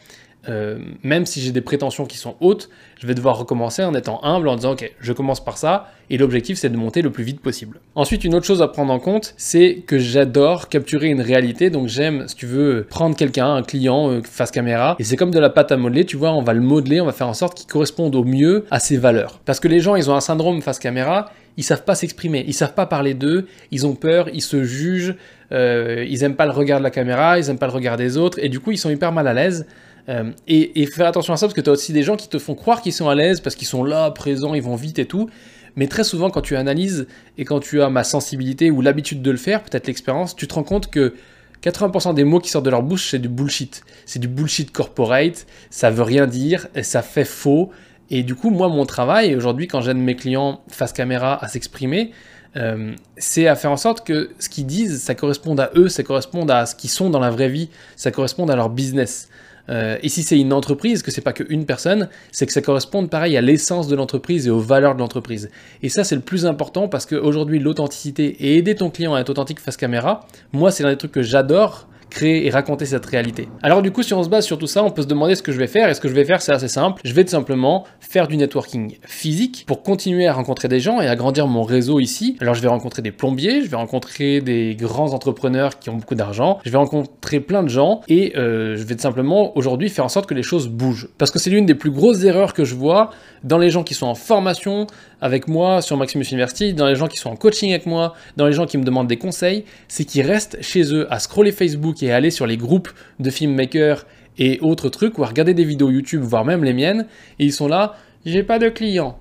Euh, 0.47 0.77
même 1.03 1.25
si 1.25 1.41
j'ai 1.41 1.51
des 1.51 1.61
prétentions 1.61 2.05
qui 2.05 2.17
sont 2.17 2.35
hautes, 2.39 2.69
je 2.99 3.07
vais 3.07 3.15
devoir 3.15 3.37
recommencer 3.37 3.83
en 3.83 3.93
étant 3.93 4.23
humble, 4.23 4.47
en 4.47 4.55
disant 4.55 4.73
ok, 4.73 4.91
je 4.99 5.13
commence 5.13 5.43
par 5.43 5.57
ça, 5.57 5.91
et 6.09 6.17
l'objectif 6.17 6.57
c'est 6.57 6.69
de 6.69 6.77
monter 6.77 7.01
le 7.01 7.09
plus 7.09 7.23
vite 7.23 7.41
possible. 7.41 7.79
Ensuite, 7.95 8.23
une 8.23 8.35
autre 8.35 8.45
chose 8.45 8.61
à 8.61 8.67
prendre 8.67 8.93
en 8.93 8.99
compte, 8.99 9.33
c'est 9.37 9.83
que 9.87 9.97
j'adore 9.97 10.69
capturer 10.69 11.07
une 11.07 11.21
réalité, 11.21 11.69
donc 11.69 11.87
j'aime, 11.87 12.27
si 12.27 12.35
tu 12.35 12.45
veux, 12.45 12.85
prendre 12.89 13.15
quelqu'un, 13.15 13.55
un 13.55 13.63
client, 13.63 14.09
euh, 14.09 14.21
face 14.23 14.51
caméra, 14.51 14.95
et 14.99 15.03
c'est 15.03 15.17
comme 15.17 15.31
de 15.31 15.39
la 15.39 15.49
pâte 15.49 15.71
à 15.71 15.77
modeler, 15.77 16.05
tu 16.05 16.17
vois, 16.17 16.31
on 16.31 16.41
va 16.41 16.53
le 16.53 16.61
modeler, 16.61 17.01
on 17.01 17.05
va 17.05 17.11
faire 17.11 17.27
en 17.27 17.33
sorte 17.33 17.57
qu'il 17.57 17.67
corresponde 17.67 18.15
au 18.15 18.23
mieux 18.23 18.65
à 18.71 18.79
ses 18.79 18.97
valeurs. 18.97 19.39
Parce 19.45 19.59
que 19.59 19.67
les 19.67 19.79
gens, 19.79 19.95
ils 19.95 20.09
ont 20.09 20.15
un 20.15 20.21
syndrome 20.21 20.61
face 20.61 20.79
caméra, 20.79 21.31
ils 21.57 21.63
savent 21.63 21.83
pas 21.83 21.95
s'exprimer, 21.95 22.43
ils 22.47 22.53
savent 22.53 22.73
pas 22.73 22.85
parler 22.85 23.13
d'eux, 23.13 23.47
ils 23.71 23.85
ont 23.87 23.95
peur, 23.95 24.29
ils 24.33 24.41
se 24.41 24.63
jugent, 24.63 25.15
euh, 25.51 26.05
ils 26.07 26.23
aiment 26.23 26.35
pas 26.35 26.45
le 26.45 26.51
regard 26.51 26.79
de 26.79 26.83
la 26.83 26.91
caméra, 26.91 27.39
ils 27.39 27.49
aiment 27.49 27.57
pas 27.57 27.67
le 27.67 27.73
regard 27.73 27.97
des 27.97 28.17
autres, 28.17 28.39
et 28.41 28.49
du 28.49 28.59
coup 28.59 28.71
ils 28.71 28.77
sont 28.77 28.89
hyper 28.89 29.11
mal 29.11 29.27
à 29.27 29.33
l'aise. 29.33 29.65
Euh, 30.07 30.31
et, 30.47 30.85
faire 30.87 31.07
attention 31.07 31.33
à 31.33 31.37
ça 31.37 31.47
parce 31.47 31.55
que 31.55 31.61
tu 31.61 31.69
as 31.69 31.73
aussi 31.73 31.93
des 31.93 32.03
gens 32.03 32.15
qui 32.15 32.29
te 32.29 32.37
font 32.37 32.55
croire 32.55 32.81
qu'ils 32.81 32.93
sont 32.93 33.09
à 33.09 33.15
l'aise 33.15 33.39
parce 33.39 33.55
qu'ils 33.55 33.67
sont 33.67 33.83
là, 33.83 34.11
présents, 34.11 34.53
ils 34.53 34.61
vont 34.61 34.75
vite 34.75 34.99
et 34.99 35.05
tout. 35.05 35.29
Mais 35.75 35.87
très 35.87 36.03
souvent, 36.03 36.29
quand 36.29 36.41
tu 36.41 36.55
analyses 36.55 37.07
et 37.37 37.45
quand 37.45 37.59
tu 37.59 37.81
as 37.81 37.89
ma 37.89 38.03
sensibilité 38.03 38.71
ou 38.71 38.81
l'habitude 38.81 39.21
de 39.21 39.31
le 39.31 39.37
faire, 39.37 39.63
peut-être 39.63 39.87
l'expérience, 39.87 40.35
tu 40.35 40.47
te 40.47 40.53
rends 40.53 40.63
compte 40.63 40.89
que 40.89 41.15
80% 41.63 42.13
des 42.13 42.23
mots 42.23 42.39
qui 42.39 42.49
sortent 42.49 42.65
de 42.65 42.69
leur 42.69 42.83
bouche, 42.83 43.09
c'est 43.09 43.19
du 43.19 43.27
bullshit. 43.27 43.83
C'est 44.05 44.19
du 44.19 44.27
bullshit 44.27 44.71
corporate, 44.71 45.47
ça 45.69 45.89
veut 45.89 46.03
rien 46.03 46.27
dire, 46.27 46.67
ça 46.81 47.01
fait 47.01 47.25
faux, 47.25 47.71
et 48.09 48.23
du 48.23 48.35
coup, 48.35 48.49
moi, 48.49 48.67
mon 48.69 48.85
travail, 48.85 49.35
aujourd'hui, 49.35 49.67
quand 49.67 49.81
j'aide 49.81 49.97
mes 49.97 50.15
clients 50.15 50.61
face 50.67 50.93
caméra 50.93 51.43
à 51.43 51.47
s'exprimer, 51.47 52.11
euh, 52.55 52.93
c'est 53.17 53.47
à 53.47 53.55
faire 53.55 53.71
en 53.71 53.77
sorte 53.77 54.05
que 54.05 54.29
ce 54.39 54.47
qu'ils 54.47 54.65
disent, 54.65 55.01
ça 55.01 55.15
corresponde 55.15 55.59
à 55.59 55.71
eux, 55.75 55.89
ça 55.89 56.03
corresponde 56.03 56.51
à 56.51 56.65
ce 56.65 56.75
qu'ils 56.75 56.89
sont 56.89 57.09
dans 57.09 57.19
la 57.19 57.31
vraie 57.31 57.49
vie, 57.49 57.69
ça 57.95 58.11
corresponde 58.11 58.51
à 58.51 58.55
leur 58.55 58.69
business. 58.69 59.29
Euh, 59.69 59.97
et 60.01 60.09
si 60.09 60.23
c'est 60.23 60.39
une 60.39 60.53
entreprise, 60.53 61.01
que 61.01 61.11
c'est 61.11 61.21
pas 61.21 61.33
qu'une 61.33 61.65
personne, 61.65 62.09
c'est 62.31 62.45
que 62.45 62.53
ça 62.53 62.61
corresponde 62.61 63.09
pareil 63.09 63.37
à 63.37 63.41
l'essence 63.41 63.87
de 63.87 63.95
l'entreprise 63.95 64.47
et 64.47 64.49
aux 64.49 64.59
valeurs 64.59 64.95
de 64.95 64.99
l'entreprise. 64.99 65.49
Et 65.81 65.89
ça, 65.89 66.03
c'est 66.03 66.15
le 66.15 66.21
plus 66.21 66.45
important 66.45 66.87
parce 66.87 67.05
qu'aujourd'hui, 67.05 67.59
l'authenticité 67.59 68.25
et 68.39 68.57
aider 68.57 68.75
ton 68.75 68.89
client 68.89 69.13
à 69.15 69.21
être 69.21 69.29
authentique 69.29 69.59
face 69.59 69.77
caméra, 69.77 70.27
moi, 70.53 70.71
c'est 70.71 70.83
l'un 70.83 70.91
des 70.91 70.97
trucs 70.97 71.11
que 71.11 71.23
j'adore 71.23 71.87
et 72.23 72.49
raconter 72.49 72.85
cette 72.85 73.05
réalité. 73.05 73.47
Alors 73.61 73.81
du 73.81 73.91
coup, 73.91 74.03
si 74.03 74.13
on 74.13 74.23
se 74.23 74.29
base 74.29 74.45
sur 74.45 74.57
tout 74.57 74.67
ça, 74.67 74.83
on 74.83 74.91
peut 74.91 75.01
se 75.01 75.07
demander 75.07 75.35
ce 75.35 75.43
que 75.43 75.51
je 75.51 75.57
vais 75.57 75.67
faire. 75.67 75.89
Et 75.89 75.93
ce 75.93 76.01
que 76.01 76.07
je 76.07 76.13
vais 76.13 76.25
faire, 76.25 76.41
c'est 76.41 76.51
assez 76.51 76.67
simple. 76.67 77.01
Je 77.03 77.13
vais 77.13 77.23
tout 77.23 77.31
simplement 77.31 77.85
faire 77.99 78.27
du 78.27 78.37
networking 78.37 78.97
physique 79.05 79.65
pour 79.67 79.83
continuer 79.83 80.27
à 80.27 80.33
rencontrer 80.33 80.67
des 80.67 80.79
gens 80.79 81.01
et 81.01 81.07
à 81.07 81.15
grandir 81.15 81.47
mon 81.47 81.63
réseau 81.63 81.99
ici. 81.99 82.37
Alors 82.39 82.53
je 82.53 82.61
vais 82.61 82.67
rencontrer 82.67 83.01
des 83.01 83.11
plombiers, 83.11 83.61
je 83.61 83.69
vais 83.69 83.77
rencontrer 83.77 84.41
des 84.41 84.75
grands 84.75 85.13
entrepreneurs 85.13 85.79
qui 85.79 85.89
ont 85.89 85.95
beaucoup 85.95 86.15
d'argent, 86.15 86.59
je 86.65 86.69
vais 86.69 86.77
rencontrer 86.77 87.39
plein 87.39 87.63
de 87.63 87.69
gens 87.69 88.01
et 88.07 88.33
euh, 88.37 88.75
je 88.75 88.83
vais 88.83 88.95
tout 88.95 89.01
simplement 89.01 89.57
aujourd'hui 89.57 89.89
faire 89.89 90.05
en 90.05 90.09
sorte 90.09 90.27
que 90.27 90.33
les 90.33 90.43
choses 90.43 90.67
bougent. 90.67 91.09
Parce 91.17 91.31
que 91.31 91.39
c'est 91.39 91.49
l'une 91.49 91.65
des 91.65 91.75
plus 91.75 91.91
grosses 91.91 92.23
erreurs 92.23 92.53
que 92.53 92.65
je 92.65 92.75
vois 92.75 93.11
dans 93.43 93.57
les 93.57 93.69
gens 93.69 93.83
qui 93.83 93.93
sont 93.93 94.07
en 94.07 94.15
formation 94.15 94.87
avec 95.21 95.47
moi 95.47 95.81
sur 95.81 95.97
Maximus 95.97 96.25
University, 96.25 96.73
dans 96.73 96.87
les 96.87 96.95
gens 96.95 97.07
qui 97.07 97.17
sont 97.17 97.29
en 97.29 97.35
coaching 97.35 97.71
avec 97.71 97.85
moi, 97.85 98.13
dans 98.37 98.45
les 98.45 98.53
gens 98.53 98.65
qui 98.65 98.77
me 98.77 98.83
demandent 98.83 99.07
des 99.07 99.17
conseils, 99.17 99.65
c'est 99.87 100.05
qu'ils 100.05 100.25
restent 100.25 100.57
chez 100.61 100.93
eux 100.93 101.11
à 101.11 101.19
scroller 101.19 101.51
Facebook 101.51 102.01
et 102.05 102.11
aller 102.11 102.29
sur 102.29 102.45
les 102.45 102.57
groupes 102.57 102.89
de 103.19 103.29
filmmakers 103.29 104.05
et 104.37 104.59
autres 104.61 104.89
trucs 104.89 105.17
ou 105.17 105.23
à 105.23 105.27
regarder 105.27 105.53
des 105.53 105.65
vidéos 105.65 105.89
YouTube, 105.89 106.21
voire 106.21 106.45
même 106.45 106.63
les 106.63 106.73
miennes, 106.73 107.07
et 107.39 107.45
ils 107.45 107.53
sont 107.53 107.67
là, 107.67 107.95
j'ai 108.25 108.43
pas 108.43 108.59
de 108.59 108.69
clients. 108.69 109.17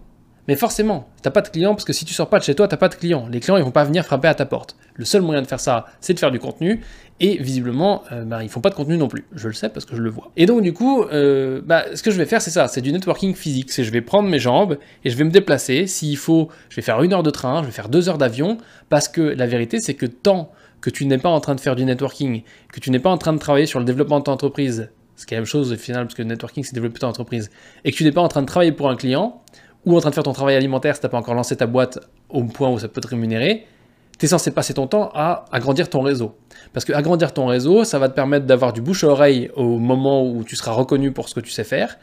Mais 0.47 0.57
forcément, 0.57 1.09
t'as 1.23 1.31
pas 1.31 1.41
de 1.41 1.49
clients 1.49 1.75
parce 1.75 1.85
que 1.85 1.95
si 1.95 2.05
tu 2.05 2.13
sors 2.13 2.29
pas 2.29 2.39
de 2.39 2.45
chez 2.45 2.55
toi, 2.55 2.69
t'as 2.69 2.77
pas 2.77 2.91
de 2.91 2.95
clients. 2.95 3.27
Les 3.33 3.41
clients, 3.41 3.57
ils 3.57 3.65
vont 3.65 3.71
pas 3.71 3.85
venir 3.85 4.05
frapper 4.05 4.29
à 4.29 4.35
ta 4.35 4.45
porte. 4.45 4.77
Le 4.95 5.07
seul 5.07 5.23
moyen 5.23 5.41
de 5.41 5.47
faire 5.47 5.61
ça, 5.61 5.87
c'est 6.03 6.13
de 6.13 6.19
faire 6.19 6.31
du 6.31 6.39
contenu. 6.39 6.83
Et 7.19 7.39
visiblement, 7.43 8.03
euh, 8.13 8.25
bah, 8.25 8.43
ils 8.43 8.51
font 8.51 8.61
pas 8.61 8.69
de 8.69 8.75
contenu 8.75 8.99
non 8.99 9.09
plus. 9.09 9.25
Je 9.35 9.49
le 9.49 9.55
sais 9.55 9.71
parce 9.71 9.87
que 9.87 9.97
je 9.97 10.03
le 10.03 10.11
vois. 10.11 10.33
Et 10.37 10.45
donc, 10.45 10.61
du 10.61 10.75
coup, 10.75 11.05
euh, 11.05 11.63
bah, 11.65 11.85
ce 11.95 12.03
que 12.03 12.11
je 12.11 12.19
vais 12.19 12.27
faire, 12.27 12.43
c'est 12.43 12.51
ça. 12.51 12.69
C'est 12.69 12.83
du 12.83 12.93
networking 12.93 13.35
physique. 13.35 13.73
C'est 13.73 13.85
je 13.85 13.91
vais 13.91 14.03
prendre 14.03 14.29
mes 14.29 14.39
jambes 14.39 14.77
et 15.05 15.09
je 15.09 15.17
vais 15.17 15.25
me 15.25 15.31
déplacer. 15.31 15.87
S'il 15.87 16.19
faut, 16.19 16.51
je 16.69 16.77
vais 16.77 16.83
faire 16.83 17.03
une 17.03 17.15
heure 17.15 17.23
de 17.23 17.31
train, 17.31 17.63
je 17.63 17.67
vais 17.67 17.73
faire 17.73 17.89
deux 17.89 18.11
heures 18.11 18.19
d'avion. 18.19 18.59
Parce 18.91 19.09
que 19.09 19.23
la 19.23 19.47
vérité, 19.47 19.81
c'est 19.81 19.95
que 19.95 20.07
tant 20.07 20.53
que 20.85 20.91
tu 20.91 21.07
n'es 21.07 21.17
pas 21.17 21.31
en 21.31 21.41
train 21.41 21.55
de 21.55 21.61
faire 21.61 21.77
du 21.77 21.87
networking, 21.87 22.43
que 22.71 22.79
tu 22.79 22.91
n'es 22.91 22.99
pas 22.99 23.09
en 23.09 23.17
train 23.17 23.33
de 23.33 23.39
travailler 23.39 23.65
sur 23.65 23.79
le 23.79 23.87
développement 23.87 24.19
de 24.19 24.25
ton 24.25 24.33
entreprise, 24.33 24.91
ce 25.17 25.25
qui 25.25 25.33
est 25.33 25.39
la 25.39 25.41
même 25.41 25.47
chose 25.47 25.73
au 25.73 25.77
final, 25.77 26.05
parce 26.05 26.15
que 26.15 26.21
le 26.21 26.29
networking, 26.29 26.63
c'est 26.63 26.75
développer 26.75 26.99
ton 26.99 27.07
entreprise, 27.07 27.51
et 27.87 27.91
que 27.91 27.97
tu 27.97 28.05
n'es 28.05 28.13
pas 28.13 28.21
en 28.21 28.29
train 28.29 28.43
de 28.43 28.47
travailler 28.47 28.71
pour 28.71 28.91
un 28.91 28.97
client, 28.97 29.41
ou 29.87 29.97
en 29.97 30.01
train 30.01 30.11
de 30.11 30.15
faire 30.15 30.25
ton 30.25 30.35
travail 30.35 30.57
alimentaire 30.57 30.95
si 30.95 31.01
tu 31.01 31.07
n'as 31.07 31.11
pas 31.11 31.17
encore 31.17 31.33
lancé 31.33 31.57
ta 31.57 31.67
boîte 31.67 32.01
au 32.29 32.45
point 32.45 32.69
où 32.69 32.79
ça 32.79 32.89
peut 32.89 33.01
te 33.01 33.09
rémunérer, 33.09 33.65
tu 34.19 34.27
es 34.27 34.29
censé 34.29 34.51
passer 34.51 34.75
ton 34.75 34.87
temps 34.87 35.11
à 35.15 35.47
agrandir 35.53 35.89
ton 35.89 36.03
réseau. 36.03 36.37
Parce 36.75 36.85
que 36.85 36.93
agrandir 36.93 37.33
ton 37.33 37.47
réseau, 37.47 37.85
ça 37.85 37.99
va 37.99 38.11
te 38.11 38.15
permettre 38.15 38.45
d'avoir 38.45 38.75
du 38.75 38.83
bouche 38.83 39.05
à 39.05 39.09
oreille 39.09 39.51
au 39.57 39.79
moment 39.79 40.29
où 40.29 40.45
tu 40.45 40.55
seras 40.55 40.73
reconnu 40.73 41.13
pour 41.13 41.31
ce 41.31 41.35
que 41.35 41.41
tu 41.41 41.51
sais 41.51 41.65
faire. 41.65 41.97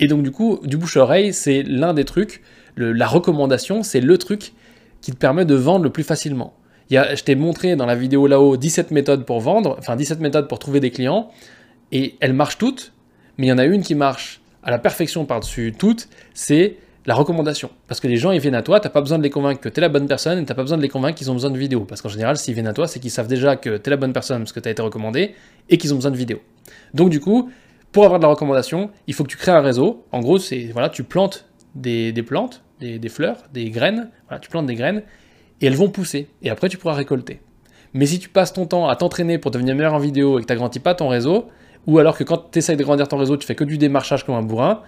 Et 0.00 0.08
donc 0.08 0.24
du 0.24 0.32
coup, 0.32 0.58
du 0.64 0.76
bouche 0.76 0.96
à 0.96 1.02
oreille, 1.02 1.32
c'est 1.32 1.62
l'un 1.62 1.94
des 1.94 2.04
trucs, 2.04 2.42
la 2.76 3.06
recommandation, 3.06 3.84
c'est 3.84 4.00
le 4.00 4.18
truc 4.18 4.54
qui 5.00 5.12
te 5.12 5.16
permet 5.16 5.44
de 5.44 5.54
vendre 5.54 5.84
le 5.84 5.90
plus 5.90 6.02
facilement. 6.02 6.54
Je 6.90 7.22
t'ai 7.22 7.34
montré 7.34 7.76
dans 7.76 7.86
la 7.86 7.94
vidéo 7.94 8.26
là-haut 8.26 8.56
17 8.56 8.90
méthodes 8.90 9.24
pour 9.24 9.40
vendre, 9.40 9.76
enfin 9.78 9.96
17 9.96 10.20
méthodes 10.20 10.48
pour 10.48 10.58
trouver 10.58 10.80
des 10.80 10.90
clients, 10.90 11.30
et 11.92 12.16
elles 12.20 12.32
marchent 12.32 12.58
toutes, 12.58 12.92
mais 13.38 13.46
il 13.46 13.48
y 13.48 13.52
en 13.52 13.58
a 13.58 13.64
une 13.64 13.82
qui 13.82 13.94
marche 13.94 14.40
à 14.62 14.70
la 14.70 14.78
perfection 14.78 15.24
par-dessus 15.24 15.74
toutes, 15.78 16.08
c'est 16.32 16.76
la 17.06 17.14
recommandation. 17.14 17.70
Parce 17.86 18.00
que 18.00 18.08
les 18.08 18.16
gens, 18.16 18.32
ils 18.32 18.40
viennent 18.40 18.54
à 18.54 18.62
toi, 18.62 18.80
t'as 18.80 18.88
pas 18.88 19.00
besoin 19.00 19.18
de 19.18 19.22
les 19.22 19.30
convaincre 19.30 19.60
que 19.60 19.68
tu 19.68 19.78
es 19.78 19.80
la 19.80 19.88
bonne 19.88 20.06
personne 20.06 20.38
et 20.38 20.44
t'as 20.44 20.54
pas 20.54 20.62
besoin 20.62 20.78
de 20.78 20.82
les 20.82 20.88
convaincre 20.88 21.18
qu'ils 21.18 21.30
ont 21.30 21.34
besoin 21.34 21.50
de 21.50 21.58
vidéo. 21.58 21.80
Parce 21.80 22.00
qu'en 22.00 22.08
général, 22.08 22.36
s'ils 22.36 22.54
viennent 22.54 22.66
à 22.66 22.72
toi, 22.72 22.88
c'est 22.88 22.98
qu'ils 22.98 23.10
savent 23.10 23.28
déjà 23.28 23.56
que 23.56 23.76
tu 23.76 23.88
es 23.88 23.90
la 23.90 23.96
bonne 23.96 24.12
personne 24.12 24.38
parce 24.38 24.52
que 24.52 24.60
tu 24.60 24.68
as 24.68 24.72
été 24.72 24.80
recommandé 24.80 25.34
et 25.68 25.78
qu'ils 25.78 25.92
ont 25.92 25.96
besoin 25.96 26.10
de 26.10 26.16
vidéo. 26.16 26.40
Donc 26.94 27.10
du 27.10 27.20
coup, 27.20 27.50
pour 27.92 28.04
avoir 28.04 28.18
de 28.18 28.24
la 28.24 28.30
recommandation, 28.30 28.90
il 29.06 29.14
faut 29.14 29.24
que 29.24 29.28
tu 29.28 29.36
crées 29.36 29.52
un 29.52 29.60
réseau. 29.60 30.04
En 30.12 30.20
gros, 30.20 30.38
c'est 30.38 30.70
voilà, 30.72 30.88
tu 30.88 31.04
plantes 31.04 31.46
des, 31.74 32.12
plantes, 32.26 32.62
des, 32.80 33.08
fleurs, 33.08 33.44
des 33.52 33.70
graines, 33.70 34.10
voilà, 34.28 34.40
tu 34.40 34.48
plantes 34.48 34.66
des 34.66 34.74
graines 34.74 35.02
et 35.64 35.66
elles 35.66 35.76
vont 35.76 35.88
pousser. 35.88 36.28
Et 36.42 36.50
après, 36.50 36.68
tu 36.68 36.76
pourras 36.76 36.92
récolter. 36.92 37.40
Mais 37.94 38.04
si 38.04 38.18
tu 38.18 38.28
passes 38.28 38.52
ton 38.52 38.66
temps 38.66 38.86
à 38.86 38.96
t'entraîner 38.96 39.38
pour 39.38 39.50
devenir 39.50 39.74
meilleur 39.74 39.94
en 39.94 39.98
vidéo 39.98 40.38
et 40.38 40.42
que 40.42 40.46
tu 40.46 40.52
n'agrandis 40.52 40.78
pas 40.78 40.94
ton 40.94 41.08
réseau, 41.08 41.46
ou 41.86 41.98
alors 41.98 42.18
que 42.18 42.24
quand 42.24 42.50
tu 42.52 42.58
essayes 42.58 42.76
de 42.76 42.84
grandir 42.84 43.08
ton 43.08 43.16
réseau, 43.16 43.38
tu 43.38 43.46
fais 43.46 43.54
que 43.54 43.64
du 43.64 43.78
démarchage 43.78 44.26
comme 44.26 44.34
un 44.34 44.42
bourrin, 44.42 44.82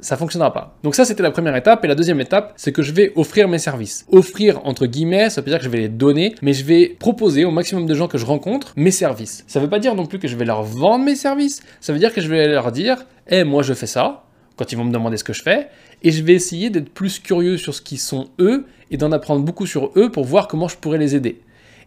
ça 0.00 0.16
fonctionnera 0.16 0.52
pas. 0.52 0.76
Donc 0.82 0.96
ça 0.96 1.04
c'était 1.04 1.22
la 1.22 1.30
première 1.30 1.54
étape 1.54 1.84
et 1.84 1.88
la 1.88 1.94
deuxième 1.94 2.20
étape 2.20 2.52
c'est 2.56 2.72
que 2.72 2.82
je 2.82 2.92
vais 2.92 3.12
offrir 3.16 3.48
mes 3.48 3.58
services. 3.58 4.06
Offrir 4.10 4.60
entre 4.64 4.86
guillemets, 4.86 5.30
ça 5.30 5.40
veut 5.40 5.50
dire 5.50 5.58
que 5.58 5.64
je 5.64 5.68
vais 5.68 5.78
les 5.78 5.88
donner, 5.88 6.34
mais 6.42 6.52
je 6.52 6.64
vais 6.64 6.96
proposer 6.98 7.44
au 7.44 7.50
maximum 7.50 7.86
de 7.86 7.94
gens 7.94 8.08
que 8.08 8.18
je 8.18 8.26
rencontre 8.26 8.72
mes 8.76 8.92
services. 8.92 9.44
Ça 9.46 9.60
veut 9.60 9.68
pas 9.68 9.78
dire 9.78 9.94
non 9.94 10.06
plus 10.06 10.18
que 10.18 10.28
je 10.28 10.36
vais 10.36 10.44
leur 10.44 10.62
vendre 10.62 11.04
mes 11.04 11.16
services, 11.16 11.62
ça 11.80 11.92
veut 11.92 11.98
dire 11.98 12.12
que 12.12 12.20
je 12.20 12.28
vais 12.28 12.46
leur 12.46 12.70
dire 12.72 13.06
"Eh 13.28 13.44
moi 13.44 13.62
je 13.62 13.74
fais 13.74 13.86
ça" 13.86 14.24
quand 14.58 14.72
ils 14.72 14.76
vont 14.76 14.84
me 14.84 14.92
demander 14.92 15.16
ce 15.16 15.24
que 15.24 15.32
je 15.32 15.42
fais 15.42 15.68
et 16.02 16.10
je 16.10 16.22
vais 16.22 16.34
essayer 16.34 16.68
d'être 16.68 16.90
plus 16.90 17.18
curieux 17.18 17.56
sur 17.56 17.74
ce 17.74 17.80
qu'ils 17.80 17.98
sont 17.98 18.28
eux 18.38 18.66
et 18.90 18.96
d'en 18.96 19.12
apprendre 19.12 19.42
beaucoup 19.42 19.66
sur 19.66 19.92
eux 19.96 20.10
pour 20.10 20.24
voir 20.24 20.48
comment 20.48 20.68
je 20.68 20.76
pourrais 20.76 20.98
les 20.98 21.16
aider. 21.16 21.40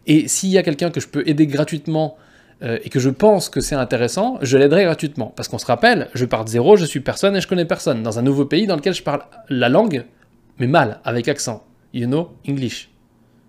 Et 0.08 0.28
s'il 0.28 0.50
y 0.50 0.58
a 0.58 0.63
quelqu'un 0.63 0.90
que 0.90 1.00
je 1.00 1.08
peux 1.08 1.24
aider 1.28 1.48
gratuitement 1.48 2.18
euh, 2.63 2.80
et 2.84 2.90
que 2.90 3.00
je 3.00 3.10
pense 3.10 3.50
que 3.50 3.60
c'est 3.60 3.75
intéressant, 3.75 4.38
je 4.42 4.58
l'aiderai 4.58 4.84
gratuitement. 4.84 5.34
Parce 5.36 5.48
qu'on 5.48 5.60
se 5.60 5.66
rappelle, 5.66 6.10
je 6.13 6.25
pars 6.25 6.46
de 6.46 6.50
zéro, 6.50 6.75
je 6.75 6.86
suis 6.86 7.00
personne 7.00 7.36
et 7.36 7.42
je 7.42 7.48
connais 7.48 7.66
personne. 7.66 8.04
Dans 8.04 8.20
un 8.20 8.22
nouveau 8.22 8.46
pays 8.46 8.68
dans 8.68 8.75
lequel 8.75 8.94
je 8.94 9.04
parle 9.04 9.24
la 9.50 9.70
langue, 9.70 10.06
mais 10.60 10.68
mal, 10.68 11.00
avec 11.04 11.28
accent. 11.28 11.63
You 11.94 12.08
know, 12.08 12.32
English. 12.48 12.91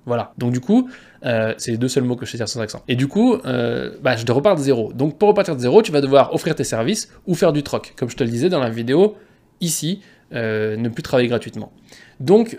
Voilà. 0.07 0.33
Donc 0.39 0.53
du 0.53 0.61
coup, 0.61 0.89
euh, 1.25 1.55
c'est 1.59 1.71
les 1.71 1.77
deux 1.77 1.89
seuls 1.89 2.05
mots 2.05 2.17
que 2.17 2.27
je 2.27 2.31
sais 2.31 2.39
dire 2.39 2.49
sans 2.49 2.61
accent. 2.61 2.83
Et 2.89 2.97
du 2.97 3.07
coup, 3.07 3.35
euh, 3.45 3.93
bah, 4.03 4.17
je 4.17 4.25
te 4.25 4.33
repars 4.33 4.57
de 4.57 4.61
zéro. 4.61 4.93
Donc 4.93 5.19
pour 5.19 5.29
repartir 5.29 5.55
de 5.55 5.61
zéro, 5.61 5.83
tu 5.83 5.93
vas 5.93 6.01
devoir 6.01 6.35
offrir 6.35 6.55
tes 6.55 6.65
services 6.65 7.09
ou 7.27 7.35
faire 7.35 7.53
du 7.53 7.63
troc. 7.63 7.95
Comme 7.97 8.11
je 8.11 8.17
te 8.17 8.25
le 8.25 8.31
disais 8.31 8.49
dans 8.49 8.61
la 8.61 8.71
vidéo, 8.71 9.17
ici, 9.61 10.01
ne 10.33 10.89
plus 10.89 11.03
travailler 11.03 11.29
gratuitement. 11.29 11.73
Donc 12.19 12.59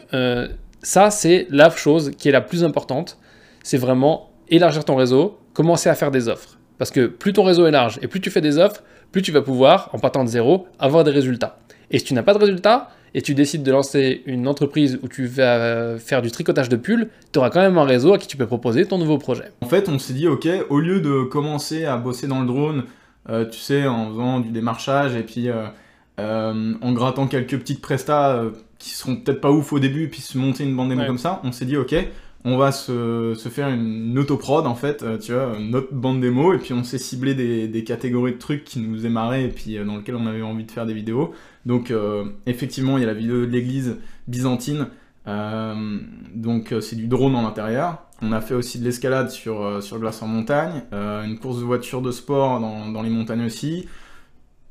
ça, 0.81 1.09
c'est 1.09 1.47
la 1.49 1.69
chose 1.69 2.11
qui 2.17 2.29
est 2.29 2.31
la 2.31 2.41
plus 2.41 2.63
importante. 2.63 3.17
C'est 3.63 3.77
vraiment 3.77 4.29
élargir 4.49 4.85
ton 4.85 4.95
réseau, 4.95 5.39
commencer 5.53 5.89
à 5.89 5.95
faire 5.95 6.11
des 6.11 6.27
offres. 6.27 6.57
Parce 6.77 6.91
que 6.91 7.07
plus 7.07 7.33
ton 7.33 7.43
réseau 7.43 7.65
est 7.65 7.71
large 7.71 7.99
et 8.01 8.07
plus 8.07 8.19
tu 8.19 8.29
fais 8.29 8.41
des 8.41 8.57
offres, 8.57 8.83
plus 9.11 9.21
tu 9.21 9.31
vas 9.31 9.41
pouvoir, 9.41 9.89
en 9.93 9.99
partant 9.99 10.23
de 10.23 10.29
zéro, 10.29 10.67
avoir 10.79 11.03
des 11.03 11.11
résultats. 11.11 11.59
Et 11.91 11.99
si 11.99 12.05
tu 12.05 12.13
n'as 12.13 12.23
pas 12.23 12.33
de 12.33 12.39
résultats, 12.39 12.89
et 13.13 13.21
tu 13.21 13.35
décides 13.35 13.63
de 13.63 13.71
lancer 13.71 14.23
une 14.25 14.47
entreprise 14.47 14.99
où 15.03 15.07
tu 15.07 15.25
vas 15.25 15.57
euh, 15.57 15.99
faire 15.99 16.21
du 16.21 16.31
tricotage 16.31 16.69
de 16.69 16.75
pulls, 16.75 17.09
tu 17.31 17.39
auras 17.39 17.49
quand 17.49 17.61
même 17.61 17.77
un 17.77 17.83
réseau 17.83 18.13
à 18.13 18.17
qui 18.17 18.27
tu 18.27 18.37
peux 18.37 18.47
proposer 18.47 18.85
ton 18.85 18.97
nouveau 18.97 19.17
projet. 19.17 19.51
En 19.61 19.67
fait, 19.67 19.89
on 19.89 19.99
s'est 19.99 20.13
dit, 20.13 20.27
ok, 20.27 20.47
au 20.69 20.79
lieu 20.79 20.99
de 20.99 21.23
commencer 21.23 21.85
à 21.85 21.97
bosser 21.97 22.27
dans 22.27 22.41
le 22.41 22.47
drone, 22.47 22.83
euh, 23.29 23.45
tu 23.45 23.59
sais, 23.59 23.87
en 23.87 24.09
faisant 24.09 24.39
du 24.39 24.49
démarchage 24.49 25.15
et 25.15 25.23
puis 25.23 25.49
euh, 25.49 26.73
en 26.81 26.91
grattant 26.93 27.27
quelques 27.27 27.57
petites 27.57 27.81
prestats 27.81 28.43
qui 28.79 28.89
seront 28.89 29.15
peut-être 29.15 29.41
pas 29.41 29.51
ouf 29.51 29.71
au 29.71 29.79
début, 29.79 30.09
puis 30.09 30.21
se 30.21 30.37
monter 30.37 30.63
une 30.63 30.75
bande 30.75 30.89
démo 30.89 31.05
comme 31.05 31.17
ça, 31.17 31.39
on 31.43 31.51
s'est 31.51 31.65
dit, 31.65 31.77
ok, 31.77 31.95
on 32.45 32.57
va 32.57 32.71
se, 32.71 33.35
faire 33.49 33.69
une 33.69 34.17
autoprod 34.19 34.67
en 34.67 34.75
fait, 34.75 35.03
tu 35.19 35.31
vois, 35.31 35.57
notre 35.59 35.93
bande 35.93 36.19
démo, 36.19 36.53
et 36.53 36.57
puis 36.57 36.73
on 36.73 36.83
s'est 36.83 36.97
ciblé 36.97 37.33
des, 37.33 37.83
catégories 37.83 38.33
de 38.33 38.37
trucs 38.37 38.63
qui 38.65 38.79
nous 38.79 39.05
aimeraient 39.05 39.45
et 39.45 39.49
puis 39.49 39.77
dans 39.85 39.97
lesquels 39.97 40.15
on 40.15 40.27
avait 40.27 40.41
envie 40.41 40.65
de 40.65 40.71
faire 40.71 40.85
des 40.85 40.93
vidéos. 40.93 41.33
Donc 41.65 41.91
euh, 41.91 42.25
effectivement, 42.45 42.97
il 42.97 43.01
y 43.01 43.03
a 43.03 43.07
la 43.07 43.13
vidéo 43.13 43.45
de 43.45 43.51
l'église 43.51 43.97
byzantine. 44.27 44.87
Euh, 45.25 45.99
donc 46.35 46.73
euh, 46.73 46.81
c'est 46.81 46.95
du 46.95 47.07
drone 47.07 47.35
en 47.35 47.47
intérieur. 47.47 47.99
On 48.21 48.31
a 48.31 48.41
fait 48.41 48.53
aussi 48.53 48.79
de 48.79 48.85
l'escalade 48.85 49.29
sur, 49.29 49.83
sur 49.83 49.99
glace 49.99 50.21
en 50.21 50.27
montagne, 50.27 50.83
une 50.93 51.37
course 51.37 51.59
de 51.59 51.63
voiture 51.65 52.01
de 52.01 52.11
sport 52.11 52.61
dans, 52.61 53.01
les 53.01 53.09
montagnes 53.09 53.43
aussi, 53.43 53.85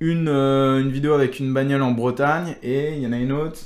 une, 0.00 0.28
une, 0.28 0.90
vidéo 0.90 1.12
avec 1.12 1.38
une 1.38 1.52
bagnole 1.52 1.82
en 1.82 1.90
Bretagne, 1.90 2.56
et 2.62 2.94
il 2.94 3.02
y 3.02 3.06
en 3.06 3.12
a 3.12 3.18
une 3.18 3.32
autre, 3.32 3.58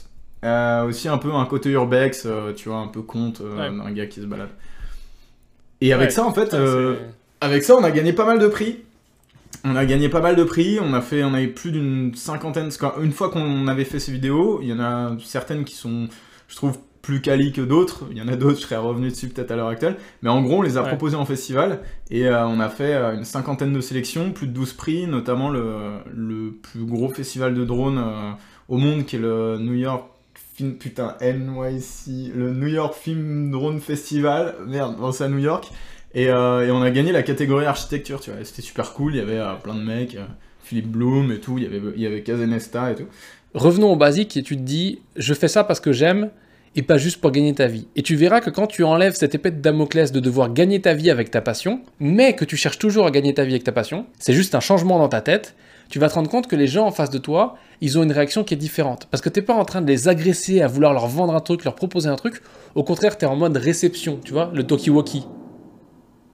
aussi 0.43 1.09
un 1.09 1.19
peu 1.19 1.33
un 1.33 1.47
côté 1.47 1.71
urbex, 1.71 2.27
tu 2.57 2.69
vois, 2.69 2.79
un 2.79 2.89
peu 2.89 3.03
conte 3.03 3.43
d'un 3.43 3.93
gars 3.93 4.07
qui 4.07 4.21
se 4.21 4.27
balade. 4.27 4.51
Et 5.81 5.93
avec 5.93 6.13
ça, 6.13 6.25
en 6.25 6.33
fait, 6.33 6.55
avec 7.41 7.65
ça, 7.65 7.77
on 7.77 7.85
a 7.85 7.91
gagné 7.91 8.13
pas 8.13 8.25
mal 8.25 8.39
de 8.39 8.49
prix. 8.49 8.83
On 9.65 9.75
a 9.75 9.85
gagné 9.85 10.09
pas 10.09 10.21
mal 10.21 10.37
de 10.37 10.45
prix, 10.45 10.79
on 10.81 10.95
a 10.95 11.01
fait, 11.01 11.25
on 11.25 11.35
avait 11.35 11.49
plus 11.49 11.73
d'une 11.73 12.15
cinquantaine. 12.15 12.71
Une 13.03 13.13
fois 13.13 13.31
qu'on 13.31 13.67
avait 13.67 13.85
fait 13.85 13.99
ces 13.99 14.13
vidéos, 14.13 14.61
il 14.63 14.69
y 14.69 14.73
en 14.73 14.81
a 14.81 15.17
certaines 15.25 15.65
qui 15.65 15.75
sont, 15.75 16.09
je 16.49 16.57
trouve, 16.57 16.79
plus 17.03 17.21
quali 17.21 17.53
que 17.53 17.61
d'autres. 17.61 18.05
Il 18.11 18.19
y 18.19 18.23
en 18.23 18.29
a 18.29 18.37
d'autres, 18.37 18.57
je 18.57 18.63
serais 18.63 18.77
revenu 18.77 19.11
dessus 19.11 19.29
peut-être 19.29 19.53
à 19.53 19.57
l'heure 19.57 19.69
actuelle. 19.69 19.97
Mais 20.23 20.29
en 20.29 20.43
gros, 20.43 20.59
on 20.59 20.63
les 20.63 20.77
a 20.77 20.83
proposés 20.83 21.17
en 21.17 21.25
festival 21.25 21.81
et 22.11 22.27
euh, 22.27 22.47
on 22.47 22.59
a 22.59 22.69
fait 22.69 22.95
euh, 22.95 23.15
une 23.15 23.25
cinquantaine 23.25 23.73
de 23.73 23.81
sélections, 23.81 24.33
plus 24.33 24.49
de 24.49 24.53
12 24.53 24.73
prix, 24.73 25.07
notamment 25.07 25.49
le, 25.51 25.99
le 26.13 26.51
plus 26.51 26.85
gros 26.85 27.09
festival 27.09 27.55
de 27.55 27.65
drones 27.65 27.99
euh, 27.99 28.33
au 28.69 28.77
monde 28.77 29.05
qui 29.05 29.17
est 29.17 29.21
le 29.21 29.59
New 29.59 29.75
York 29.75 30.05
Film, 30.57 30.77
putain, 30.77 31.17
NYC, 31.21 32.33
le 32.35 32.55
New 32.55 32.69
York 32.69 32.95
Film 32.95 33.51
Drone 33.51 33.79
Festival. 33.79 34.55
Merde, 34.67 34.97
c'est 35.13 35.25
à 35.25 35.29
New 35.29 35.39
York. 35.39 35.71
Euh, 36.17 36.67
et, 36.67 36.71
on 36.71 36.81
a 36.81 36.91
gagné 36.91 37.13
la 37.13 37.23
catégorie 37.23 37.67
architecture, 37.67 38.21
tu 38.21 38.31
vois. 38.31 38.43
C'était 38.43 38.63
super 38.63 38.95
cool, 38.95 39.15
il 39.15 39.19
y 39.19 39.21
avait 39.21 39.37
euh, 39.37 39.53
plein 39.63 39.75
de 39.75 39.83
mecs, 39.83 40.15
euh, 40.15 40.25
Philippe 40.63 40.89
Bloom 40.89 41.31
et 41.31 41.41
tout, 41.41 41.59
il 41.59 41.65
y 41.65 41.67
avait, 41.67 41.83
il 41.95 42.01
y 42.01 42.07
avait 42.07 42.23
Kazenesta 42.23 42.93
et 42.93 42.95
tout. 42.95 43.07
Revenons 43.53 43.93
au 43.93 43.97
basique 43.97 44.35
et 44.39 44.43
tu 44.43 44.57
te 44.57 44.63
dis, 44.63 45.01
je 45.17 45.35
fais 45.35 45.49
ça 45.49 45.63
parce 45.63 45.79
que 45.79 45.93
j'aime 45.93 46.31
et 46.75 46.81
pas 46.81 46.97
juste 46.97 47.21
pour 47.21 47.33
gagner 47.33 47.55
ta 47.55 47.67
vie. 47.67 47.87
Et 47.95 48.03
tu 48.03 48.17
verras 48.17 48.41
que 48.41 48.49
quand 48.49 48.67
tu 48.67 48.83
enlèves 48.83 49.15
cette 49.15 49.35
épée 49.35 49.51
de 49.51 49.61
Damoclès 49.61 50.11
de 50.11 50.21
devoir 50.21 50.55
gagner 50.55 50.81
ta 50.81 50.95
vie 50.95 51.11
avec 51.11 51.31
ta 51.31 51.43
passion, 51.43 51.83
mais 52.01 52.35
que 52.35 52.47
tu 52.47 52.57
cherches 52.57 52.79
toujours 52.79 53.07
à 53.07 53.11
gagner 53.11 53.35
ta 53.35 53.45
vie 53.45 53.53
avec 53.53 53.65
ta 53.65 53.73
passion, 53.73 54.07
c'est 54.19 54.33
juste 54.33 54.55
un 54.55 54.61
changement 54.61 54.99
dans 54.99 55.09
ta 55.09 55.21
tête, 55.21 55.55
tu 55.89 55.99
vas 55.99 56.09
te 56.09 56.15
rendre 56.15 56.29
compte 56.29 56.47
que 56.47 56.57
les 56.57 56.67
gens 56.67 56.87
en 56.87 56.91
face 56.91 57.11
de 57.11 57.19
toi, 57.19 57.57
ils 57.81 57.99
ont 57.99 58.03
une 58.03 58.13
réaction 58.13 58.45
qui 58.45 58.55
est 58.55 58.57
différente. 58.57 59.07
Parce 59.11 59.23
que 59.23 59.29
tu 59.29 59.41
n'es 59.41 59.47
pas 59.47 59.55
en 59.55 59.65
train 59.65 59.83
de 59.83 59.87
les 59.87 60.09
agresser 60.09 60.61
à 60.61 60.67
vouloir 60.67 60.93
leur 60.93 61.07
vendre 61.07 61.35
un 61.35 61.41
truc, 61.41 61.65
leur 61.65 61.75
proposer 61.75 62.09
un 62.09 62.17
truc. 62.17 62.43
Au 62.75 62.83
contraire, 62.83 63.17
tu 63.17 63.25
es 63.25 63.29
en 63.29 63.37
mode 63.37 63.57
réception, 63.57 64.21
tu 64.25 64.33
vois, 64.33 64.51
le 64.53 64.65
talkie-walkie 64.65 65.27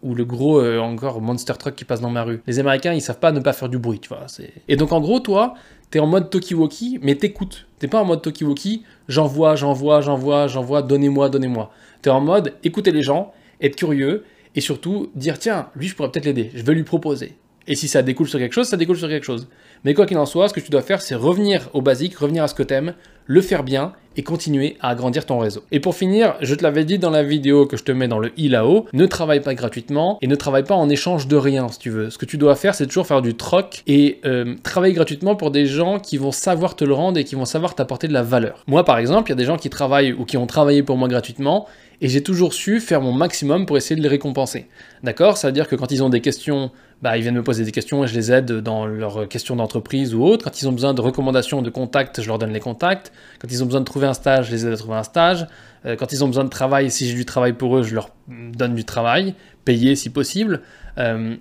ou 0.02 0.14
le 0.14 0.24
gros 0.24 0.60
euh, 0.60 0.78
encore 0.80 1.20
monster 1.20 1.52
truck 1.58 1.74
qui 1.74 1.84
passe 1.84 2.00
dans 2.00 2.10
ma 2.10 2.24
rue. 2.24 2.42
Les 2.46 2.58
Américains, 2.58 2.92
ils 2.92 3.00
savent 3.00 3.20
pas 3.20 3.32
ne 3.32 3.40
pas 3.40 3.52
faire 3.52 3.68
du 3.68 3.78
bruit, 3.78 4.00
tu 4.00 4.08
vois. 4.08 4.26
Et 4.68 4.76
donc 4.76 4.92
en 4.92 5.00
gros, 5.00 5.20
toi, 5.20 5.54
t'es 5.90 6.00
en 6.00 6.06
mode 6.06 6.28
talkie-walkie, 6.30 6.98
mais 7.02 7.14
t'écoutes. 7.14 7.66
T'es 7.78 7.88
pas 7.88 8.00
en 8.00 8.04
mode 8.04 8.22
talkie-walkie, 8.22 8.82
j'envoie, 9.08 9.54
j'envoie, 9.54 10.00
j'envoie, 10.00 10.48
j'envoie, 10.48 10.82
donnez-moi, 10.82 11.28
donnez-moi. 11.28 11.70
T'es 12.02 12.10
en 12.10 12.20
mode 12.20 12.54
écouter 12.64 12.90
les 12.90 13.02
gens, 13.02 13.32
être 13.60 13.76
curieux, 13.76 14.24
et 14.54 14.60
surtout 14.60 15.10
dire 15.14 15.38
tiens, 15.38 15.68
lui 15.76 15.88
je 15.88 15.94
pourrais 15.94 16.10
peut-être 16.10 16.26
l'aider, 16.26 16.50
je 16.54 16.62
vais 16.62 16.74
lui 16.74 16.82
proposer. 16.82 17.36
Et 17.66 17.74
si 17.74 17.88
ça 17.88 18.02
découle 18.02 18.28
sur 18.28 18.38
quelque 18.38 18.52
chose, 18.52 18.68
ça 18.68 18.76
découle 18.76 18.96
sur 18.96 19.08
quelque 19.08 19.24
chose. 19.24 19.48
Mais 19.84 19.94
quoi 19.94 20.06
qu'il 20.06 20.18
en 20.18 20.26
soit, 20.26 20.48
ce 20.48 20.54
que 20.54 20.60
tu 20.60 20.70
dois 20.70 20.82
faire, 20.82 21.00
c'est 21.00 21.14
revenir 21.14 21.68
au 21.72 21.82
basique, 21.82 22.16
revenir 22.16 22.44
à 22.44 22.48
ce 22.48 22.54
que 22.54 22.62
t'aimes, 22.62 22.94
le 23.26 23.40
faire 23.40 23.62
bien 23.62 23.92
et 24.16 24.22
continuer 24.22 24.76
à 24.80 24.90
agrandir 24.90 25.26
ton 25.26 25.38
réseau. 25.38 25.62
Et 25.72 25.80
pour 25.80 25.94
finir, 25.94 26.34
je 26.40 26.54
te 26.54 26.62
l'avais 26.62 26.84
dit 26.84 26.98
dans 26.98 27.10
la 27.10 27.22
vidéo 27.22 27.66
que 27.66 27.76
je 27.76 27.84
te 27.84 27.92
mets 27.92 28.08
dans 28.08 28.18
le 28.18 28.32
i 28.36 28.48
là-haut, 28.48 28.86
ne 28.92 29.06
travaille 29.06 29.40
pas 29.40 29.54
gratuitement 29.54 30.18
et 30.20 30.26
ne 30.26 30.34
travaille 30.34 30.64
pas 30.64 30.74
en 30.74 30.88
échange 30.88 31.28
de 31.28 31.36
rien 31.36 31.68
si 31.68 31.78
tu 31.78 31.90
veux. 31.90 32.10
Ce 32.10 32.18
que 32.18 32.26
tu 32.26 32.36
dois 32.36 32.54
faire, 32.54 32.74
c'est 32.74 32.86
toujours 32.86 33.06
faire 33.06 33.22
du 33.22 33.34
troc 33.34 33.82
et 33.86 34.20
euh, 34.24 34.54
travailler 34.62 34.94
gratuitement 34.94 35.36
pour 35.36 35.50
des 35.50 35.66
gens 35.66 35.98
qui 35.98 36.18
vont 36.18 36.32
savoir 36.32 36.76
te 36.76 36.84
le 36.84 36.94
rendre 36.94 37.18
et 37.18 37.24
qui 37.24 37.34
vont 37.34 37.44
savoir 37.44 37.74
t'apporter 37.74 38.08
de 38.08 38.12
la 38.12 38.22
valeur. 38.22 38.64
Moi 38.66 38.84
par 38.84 38.98
exemple, 38.98 39.30
il 39.30 39.32
y 39.32 39.34
a 39.34 39.36
des 39.36 39.44
gens 39.44 39.56
qui 39.56 39.70
travaillent 39.70 40.12
ou 40.12 40.24
qui 40.24 40.36
ont 40.36 40.46
travaillé 40.46 40.82
pour 40.82 40.96
moi 40.96 41.08
gratuitement 41.08 41.66
et 42.00 42.08
j'ai 42.08 42.22
toujours 42.22 42.52
su 42.52 42.80
faire 42.80 43.00
mon 43.00 43.12
maximum 43.12 43.64
pour 43.64 43.76
essayer 43.76 43.96
de 43.96 44.02
les 44.02 44.08
récompenser. 44.08 44.66
D'accord? 45.04 45.36
Ça 45.36 45.48
veut 45.48 45.52
dire 45.52 45.68
que 45.68 45.76
quand 45.76 45.90
ils 45.92 46.02
ont 46.02 46.08
des 46.08 46.20
questions 46.20 46.70
bah, 47.02 47.16
ils 47.16 47.22
viennent 47.22 47.34
me 47.34 47.42
poser 47.42 47.64
des 47.64 47.72
questions 47.72 48.04
et 48.04 48.06
je 48.06 48.14
les 48.14 48.30
aide 48.30 48.52
dans 48.60 48.86
leurs 48.86 49.28
questions 49.28 49.56
d'entreprise 49.56 50.14
ou 50.14 50.22
autres. 50.22 50.44
Quand 50.44 50.62
ils 50.62 50.68
ont 50.68 50.72
besoin 50.72 50.94
de 50.94 51.00
recommandations, 51.00 51.60
de 51.60 51.68
contacts, 51.68 52.22
je 52.22 52.28
leur 52.28 52.38
donne 52.38 52.52
les 52.52 52.60
contacts. 52.60 53.11
Quand 53.38 53.48
ils 53.50 53.62
ont 53.62 53.66
besoin 53.66 53.80
de 53.80 53.84
trouver 53.84 54.06
un 54.06 54.14
stage, 54.14 54.46
je 54.46 54.52
les 54.52 54.66
aide 54.66 54.72
à 54.72 54.76
trouver 54.76 54.96
un 54.96 55.02
stage. 55.02 55.46
Euh, 55.84 55.96
quand 55.96 56.12
ils 56.12 56.22
ont 56.24 56.28
besoin 56.28 56.44
de 56.44 56.48
travail, 56.48 56.90
si 56.90 57.08
j'ai 57.08 57.14
du 57.14 57.24
travail 57.24 57.52
pour 57.52 57.76
eux, 57.76 57.82
je 57.82 57.94
leur 57.94 58.10
donne 58.28 58.74
du 58.74 58.84
travail, 58.84 59.34
payé 59.64 59.96
si 59.96 60.10
possible, 60.10 60.62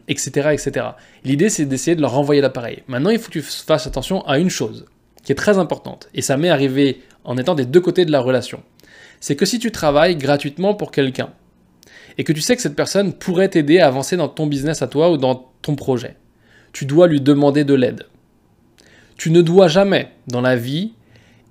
etc. 0.08 0.32
Euh, 0.38 0.52
etc. 0.52 0.86
L'idée, 1.24 1.50
c'est 1.50 1.66
d'essayer 1.66 1.96
de 1.96 2.02
leur 2.02 2.12
renvoyer 2.12 2.42
l'appareil. 2.42 2.84
Maintenant, 2.88 3.10
il 3.10 3.20
faut 3.20 3.28
que 3.28 3.34
tu 3.34 3.42
fasses 3.42 3.88
attention 3.88 4.26
à 4.28 4.38
une 4.38 4.50
chose 4.50 4.86
qui 5.24 5.32
est 5.32 5.36
très 5.36 5.60
importante. 5.60 6.10
Et 6.14 6.22
ça 6.22 6.38
m'est 6.38 6.50
arrivé 6.50 7.02
en 7.24 7.38
étant 7.38 7.56
des 7.56 7.66
deux 7.66 7.82
côtés 7.82 8.06
de 8.06 8.12
la 8.12 8.20
relation. 8.20 8.64
C'est 9.20 9.36
que 9.36 9.46
si 9.46 9.60
tu 9.60 9.72
travailles 9.72 10.16
gratuitement 10.16 10.74
pour 10.74 10.92
quelqu'un, 10.92 11.30
et 12.18 12.24
que 12.24 12.34
tu 12.34 12.42
sais 12.42 12.56
que 12.56 12.62
cette 12.62 12.76
personne 12.76 13.14
pourrait 13.14 13.50
t'aider 13.50 13.80
à 13.80 13.88
avancer 13.88 14.18
dans 14.18 14.28
ton 14.28 14.48
business 14.48 14.82
à 14.82 14.88
toi 14.88 15.12
ou 15.12 15.18
dans 15.18 15.50
ton 15.62 15.76
projet. 15.76 16.18
Tu 16.74 16.86
dois 16.86 17.08
lui 17.08 17.22
demander 17.22 17.64
de 17.64 17.74
l'aide. 17.74 18.06
Tu 19.18 19.32
ne 19.32 19.42
dois 19.42 19.68
jamais, 19.68 20.12
dans 20.28 20.42
la 20.42 20.56
vie, 20.56 20.94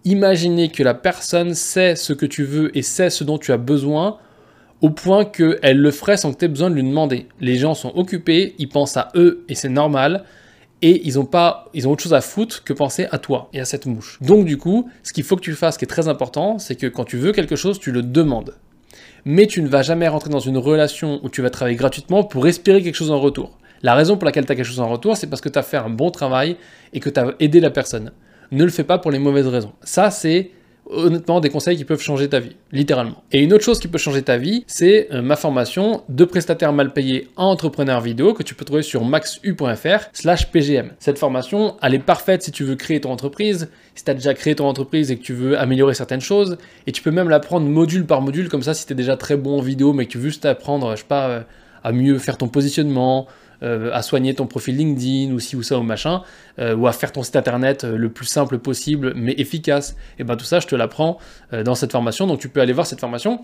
imaginer 0.04 0.70
que 0.70 0.82
la 0.82 0.94
personne 0.94 1.54
sait 1.54 1.96
ce 1.96 2.12
que 2.12 2.26
tu 2.26 2.44
veux 2.44 2.76
et 2.76 2.82
sait 2.82 3.10
ce 3.10 3.24
dont 3.24 3.38
tu 3.38 3.52
as 3.52 3.56
besoin 3.56 4.18
au 4.80 4.90
point 4.90 5.24
qu'elle 5.24 5.78
le 5.78 5.90
ferait 5.90 6.16
sans 6.16 6.32
que 6.32 6.38
tu 6.38 6.44
aies 6.46 6.48
besoin 6.48 6.70
de 6.70 6.74
lui 6.74 6.82
demander. 6.82 7.26
Les 7.40 7.56
gens 7.56 7.74
sont 7.74 7.92
occupés, 7.94 8.54
ils 8.58 8.68
pensent 8.68 8.96
à 8.96 9.08
eux 9.14 9.44
et 9.48 9.54
c'est 9.54 9.68
normal. 9.68 10.24
Et 10.82 11.02
ils 11.06 11.18
ont 11.18 11.26
pas, 11.26 11.66
ils 11.74 11.86
ont 11.86 11.90
autre 11.90 12.02
chose 12.02 12.14
à 12.14 12.22
foutre 12.22 12.64
que 12.64 12.72
penser 12.72 13.06
à 13.10 13.18
toi 13.18 13.50
et 13.52 13.60
à 13.60 13.66
cette 13.66 13.84
mouche. 13.84 14.18
Donc 14.22 14.46
du 14.46 14.56
coup, 14.56 14.88
ce 15.02 15.12
qu'il 15.12 15.24
faut 15.24 15.36
que 15.36 15.42
tu 15.42 15.52
fasses, 15.52 15.76
qui 15.76 15.84
est 15.84 15.88
très 15.88 16.08
important, 16.08 16.58
c'est 16.58 16.74
que 16.74 16.86
quand 16.86 17.04
tu 17.04 17.18
veux 17.18 17.32
quelque 17.32 17.54
chose, 17.54 17.78
tu 17.78 17.92
le 17.92 18.02
demandes. 18.02 18.54
Mais 19.26 19.46
tu 19.46 19.60
ne 19.60 19.68
vas 19.68 19.82
jamais 19.82 20.08
rentrer 20.08 20.30
dans 20.30 20.40
une 20.40 20.56
relation 20.56 21.20
où 21.22 21.28
tu 21.28 21.42
vas 21.42 21.50
travailler 21.50 21.76
gratuitement 21.76 22.24
pour 22.24 22.46
espérer 22.46 22.82
quelque 22.82 22.94
chose 22.94 23.10
en 23.10 23.20
retour. 23.20 23.58
La 23.82 23.94
raison 23.94 24.16
pour 24.16 24.24
laquelle 24.24 24.46
tu 24.46 24.52
as 24.52 24.56
quelque 24.56 24.64
chose 24.64 24.80
en 24.80 24.88
retour, 24.88 25.18
c'est 25.18 25.26
parce 25.26 25.42
que 25.42 25.50
tu 25.50 25.58
as 25.58 25.62
fait 25.62 25.76
un 25.76 25.90
bon 25.90 26.10
travail 26.10 26.56
et 26.94 27.00
que 27.00 27.10
tu 27.10 27.20
as 27.20 27.34
aidé 27.40 27.60
la 27.60 27.70
personne. 27.70 28.12
Ne 28.52 28.64
le 28.64 28.70
fais 28.70 28.84
pas 28.84 28.98
pour 28.98 29.10
les 29.10 29.18
mauvaises 29.18 29.46
raisons. 29.46 29.72
Ça, 29.82 30.10
c'est 30.10 30.50
honnêtement 30.90 31.40
des 31.40 31.50
conseils 31.50 31.76
qui 31.76 31.84
peuvent 31.84 32.00
changer 32.00 32.28
ta 32.28 32.40
vie, 32.40 32.56
littéralement. 32.72 33.22
Et 33.32 33.42
une 33.42 33.52
autre 33.52 33.64
chose 33.64 33.78
qui 33.78 33.88
peut 33.88 33.98
changer 33.98 34.22
ta 34.22 34.36
vie, 34.36 34.64
c'est 34.66 35.08
euh, 35.12 35.22
ma 35.22 35.36
formation 35.36 36.02
de 36.08 36.24
prestataire 36.24 36.72
mal 36.72 36.92
payé 36.92 37.28
en 37.36 37.46
entrepreneur 37.46 38.00
vidéo 38.00 38.34
que 38.34 38.42
tu 38.42 38.54
peux 38.54 38.64
trouver 38.64 38.82
sur 38.82 39.04
maxu.fr 39.04 40.08
slash 40.12 40.50
pgm. 40.50 40.90
Cette 40.98 41.18
formation, 41.18 41.76
elle 41.82 41.94
est 41.94 42.00
parfaite 42.00 42.42
si 42.42 42.50
tu 42.50 42.64
veux 42.64 42.74
créer 42.74 43.00
ton 43.00 43.12
entreprise, 43.12 43.70
si 43.94 44.04
tu 44.04 44.10
as 44.10 44.14
déjà 44.14 44.34
créé 44.34 44.54
ton 44.54 44.66
entreprise 44.66 45.10
et 45.10 45.16
que 45.16 45.22
tu 45.22 45.32
veux 45.32 45.58
améliorer 45.58 45.94
certaines 45.94 46.20
choses, 46.20 46.58
et 46.86 46.92
tu 46.92 47.02
peux 47.02 47.12
même 47.12 47.28
l'apprendre 47.28 47.66
module 47.66 48.04
par 48.04 48.20
module, 48.20 48.48
comme 48.48 48.62
ça 48.62 48.74
si 48.74 48.86
tu 48.86 48.92
es 48.92 48.96
déjà 48.96 49.16
très 49.16 49.36
bon 49.36 49.58
en 49.58 49.62
vidéo 49.62 49.92
mais 49.92 50.06
que 50.06 50.10
tu 50.10 50.18
veux 50.18 50.28
juste 50.28 50.44
apprendre, 50.44 50.90
je 50.92 51.02
sais 51.02 51.08
pas, 51.08 51.28
euh, 51.28 51.40
à 51.84 51.92
mieux 51.92 52.18
faire 52.18 52.36
ton 52.36 52.48
positionnement, 52.48 53.26
euh, 53.62 53.90
à 53.92 54.00
soigner 54.00 54.34
ton 54.34 54.46
profil 54.46 54.76
LinkedIn 54.76 55.32
ou 55.32 55.38
ci 55.38 55.54
ou 55.54 55.62
ça 55.62 55.78
ou 55.78 55.82
machin, 55.82 56.22
euh, 56.58 56.74
ou 56.74 56.86
à 56.86 56.92
faire 56.92 57.12
ton 57.12 57.22
site 57.22 57.36
internet 57.36 57.84
euh, 57.84 57.96
le 57.96 58.08
plus 58.08 58.24
simple 58.24 58.58
possible 58.58 59.12
mais 59.14 59.34
efficace. 59.36 59.96
Et 60.18 60.24
ben 60.24 60.36
tout 60.36 60.44
ça, 60.44 60.60
je 60.60 60.66
te 60.66 60.74
l'apprends 60.74 61.18
dans 61.64 61.74
cette 61.74 61.92
formation. 61.92 62.26
Donc 62.26 62.38
tu 62.38 62.48
peux 62.48 62.60
aller 62.60 62.72
voir 62.72 62.86
cette 62.86 63.00
formation. 63.00 63.40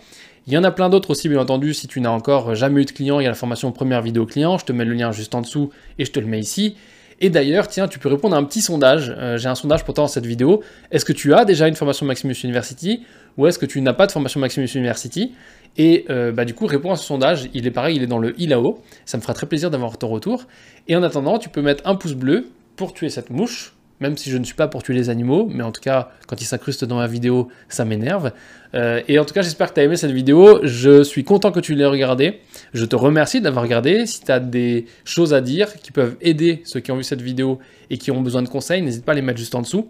Il 0.47 0.53
y 0.53 0.59
en 0.59 0.65
a 0.65 0.71
plein 0.71 0.89
d'autres 0.89 1.11
aussi, 1.11 1.29
bien 1.29 1.41
entendu. 1.41 1.75
Si 1.75 1.89
tu 1.89 2.01
n'as 2.01 2.11
encore 2.11 2.55
jamais 2.55 2.83
eu 2.83 2.85
de 2.85 2.93
client, 2.93 3.21
il 3.21 3.25
y 3.25 3.27
a 3.27 3.31
la 3.31 3.35
formation 3.35 3.73
première 3.73 4.01
vidéo 4.03 4.27
client. 4.27 4.59
Je 4.59 4.65
te 4.65 4.73
mets 4.73 4.85
le 4.85 4.95
lien 4.95 5.13
juste 5.13 5.35
en 5.35 5.41
dessous 5.41 5.71
et 5.99 6.05
je 6.05 6.13
te 6.13 6.21
le 6.21 6.27
mets 6.27 6.41
ici. 6.41 6.77
Et 7.21 7.31
d'ailleurs, 7.31 7.69
tiens, 7.69 7.89
tu 7.89 7.99
peux 7.99 8.09
répondre 8.09 8.37
à 8.37 8.39
un 8.39 8.45
petit 8.45 8.61
sondage. 8.61 9.15
J'ai 9.37 9.49
un 9.49 9.55
sondage 9.55 9.85
pour 9.85 9.95
toi 9.95 10.05
dans 10.05 10.09
cette 10.09 10.27
vidéo. 10.27 10.63
Est-ce 10.91 11.05
que 11.05 11.13
tu 11.13 11.35
as 11.35 11.45
déjà 11.45 11.67
une 11.67 11.75
formation 11.75 12.07
Maximus 12.07 12.37
University 12.45 13.03
ou 13.37 13.47
est-ce 13.47 13.59
que 13.59 13.67
tu 13.67 13.81
n'as 13.81 13.93
pas 13.93 14.07
de 14.07 14.13
formation 14.13 14.41
Maximus 14.41 14.69
University? 14.75 15.33
Et 15.79 16.07
euh, 16.11 16.33
bah, 16.33 16.45
du 16.45 16.55
coup, 16.55 16.67
réponds 16.67 16.93
à 16.93 16.97
ce 16.97 17.05
sondage. 17.05 17.49
Il 17.55 17.67
est 17.67 17.71
pareil, 17.71 17.97
il 17.97 18.03
est 18.03 18.07
dans 18.07 18.19
le 18.19 18.39
i 18.41 18.47
là-haut. 18.47 18.79
Ça 19.05 19.19
me 19.19 19.23
fera 19.23 19.35
très 19.35 19.47
plaisir 19.47 19.71
d'avoir 19.71 19.99
ton 19.99 20.09
retour. 20.09 20.45
Et 20.89 20.97
en 20.97 21.03
attendant, 21.03 21.39
tu 21.39 21.49
peux 21.49 21.63
mettre 21.63 21.87
un 21.87 21.95
pouce 21.95 22.15
bleu 22.15 22.49
pour 22.77 22.93
tuer 22.93 23.09
cette 23.09 23.31
mouche 23.31 23.77
même 24.01 24.17
si 24.17 24.31
je 24.31 24.37
ne 24.37 24.45
suis 24.45 24.55
pas 24.55 24.69
pour 24.69 24.83
tuer 24.83 24.95
les 24.95 25.09
animaux, 25.09 25.49
mais 25.51 25.63
en 25.63 25.73
tout 25.73 25.81
cas, 25.81 26.11
quand 26.27 26.41
ils 26.41 26.45
s'incrustent 26.45 26.85
dans 26.85 26.97
ma 26.97 27.07
vidéo, 27.07 27.49
ça 27.69 27.85
m'énerve. 27.85 28.33
Euh, 28.75 29.01
et 29.09 29.19
en 29.19 29.25
tout 29.25 29.33
cas, 29.33 29.43
j'espère 29.43 29.71
que 29.71 29.75
tu 29.75 29.81
as 29.81 29.85
aimé 29.85 29.97
cette 29.97 30.11
vidéo. 30.11 30.61
Je 30.65 31.03
suis 31.03 31.25
content 31.25 31.51
que 31.51 31.61
tu 31.61 31.75
l'aies 31.75 31.87
regardée. 31.87 32.41
Je 32.75 32.85
te 32.85 32.95
remercie 32.95 33.41
de 33.41 33.45
l'avoir 33.45 33.65
regardée. 33.65 34.07
Si 34.07 34.23
tu 34.23 34.31
as 34.31 34.41
des 34.41 34.87
choses 35.05 35.33
à 35.33 35.41
dire 35.41 35.75
qui 35.77 35.93
peuvent 35.93 36.17
aider 36.21 36.63
ceux 36.65 36.81
qui 36.81 36.93
ont 36.93 36.97
vu 36.97 37.05
cette 37.05 37.23
vidéo 37.23 37.59
et 37.89 37.97
qui 37.97 38.11
ont 38.11 38.21
besoin 38.21 38.43
de 38.43 38.49
conseils, 38.49 38.83
n'hésite 38.83 39.05
pas 39.05 39.13
à 39.13 39.15
les 39.15 39.23
mettre 39.23 39.39
juste 39.39 39.55
en 39.55 39.63
dessous. 39.63 39.89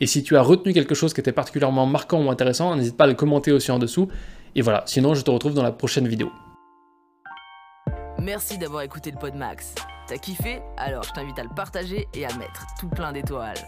Et 0.00 0.06
si 0.06 0.22
tu 0.22 0.36
as 0.36 0.42
retenu 0.42 0.74
quelque 0.74 0.94
chose 0.94 1.14
qui 1.14 1.20
était 1.20 1.32
particulièrement 1.32 1.86
marquant 1.86 2.22
ou 2.22 2.30
intéressant, 2.30 2.76
n'hésite 2.76 2.96
pas 2.98 3.04
à 3.04 3.06
le 3.06 3.14
commenter 3.14 3.52
aussi 3.52 3.70
en 3.70 3.78
dessous. 3.78 4.08
Et 4.56 4.62
voilà, 4.62 4.82
sinon 4.86 5.14
je 5.14 5.20
te 5.20 5.30
retrouve 5.30 5.52
dans 5.52 5.62
la 5.62 5.70
prochaine 5.70 6.08
vidéo. 6.08 6.32
Merci 8.18 8.56
d'avoir 8.56 8.82
écouté 8.82 9.10
le 9.10 9.18
Podmax. 9.18 9.74
T'as 10.08 10.16
kiffé? 10.16 10.62
Alors 10.78 11.02
je 11.02 11.12
t'invite 11.12 11.38
à 11.38 11.42
le 11.42 11.54
partager 11.54 12.08
et 12.14 12.24
à 12.24 12.34
mettre 12.38 12.64
tout 12.80 12.88
plein 12.88 13.12
d'étoiles. 13.12 13.58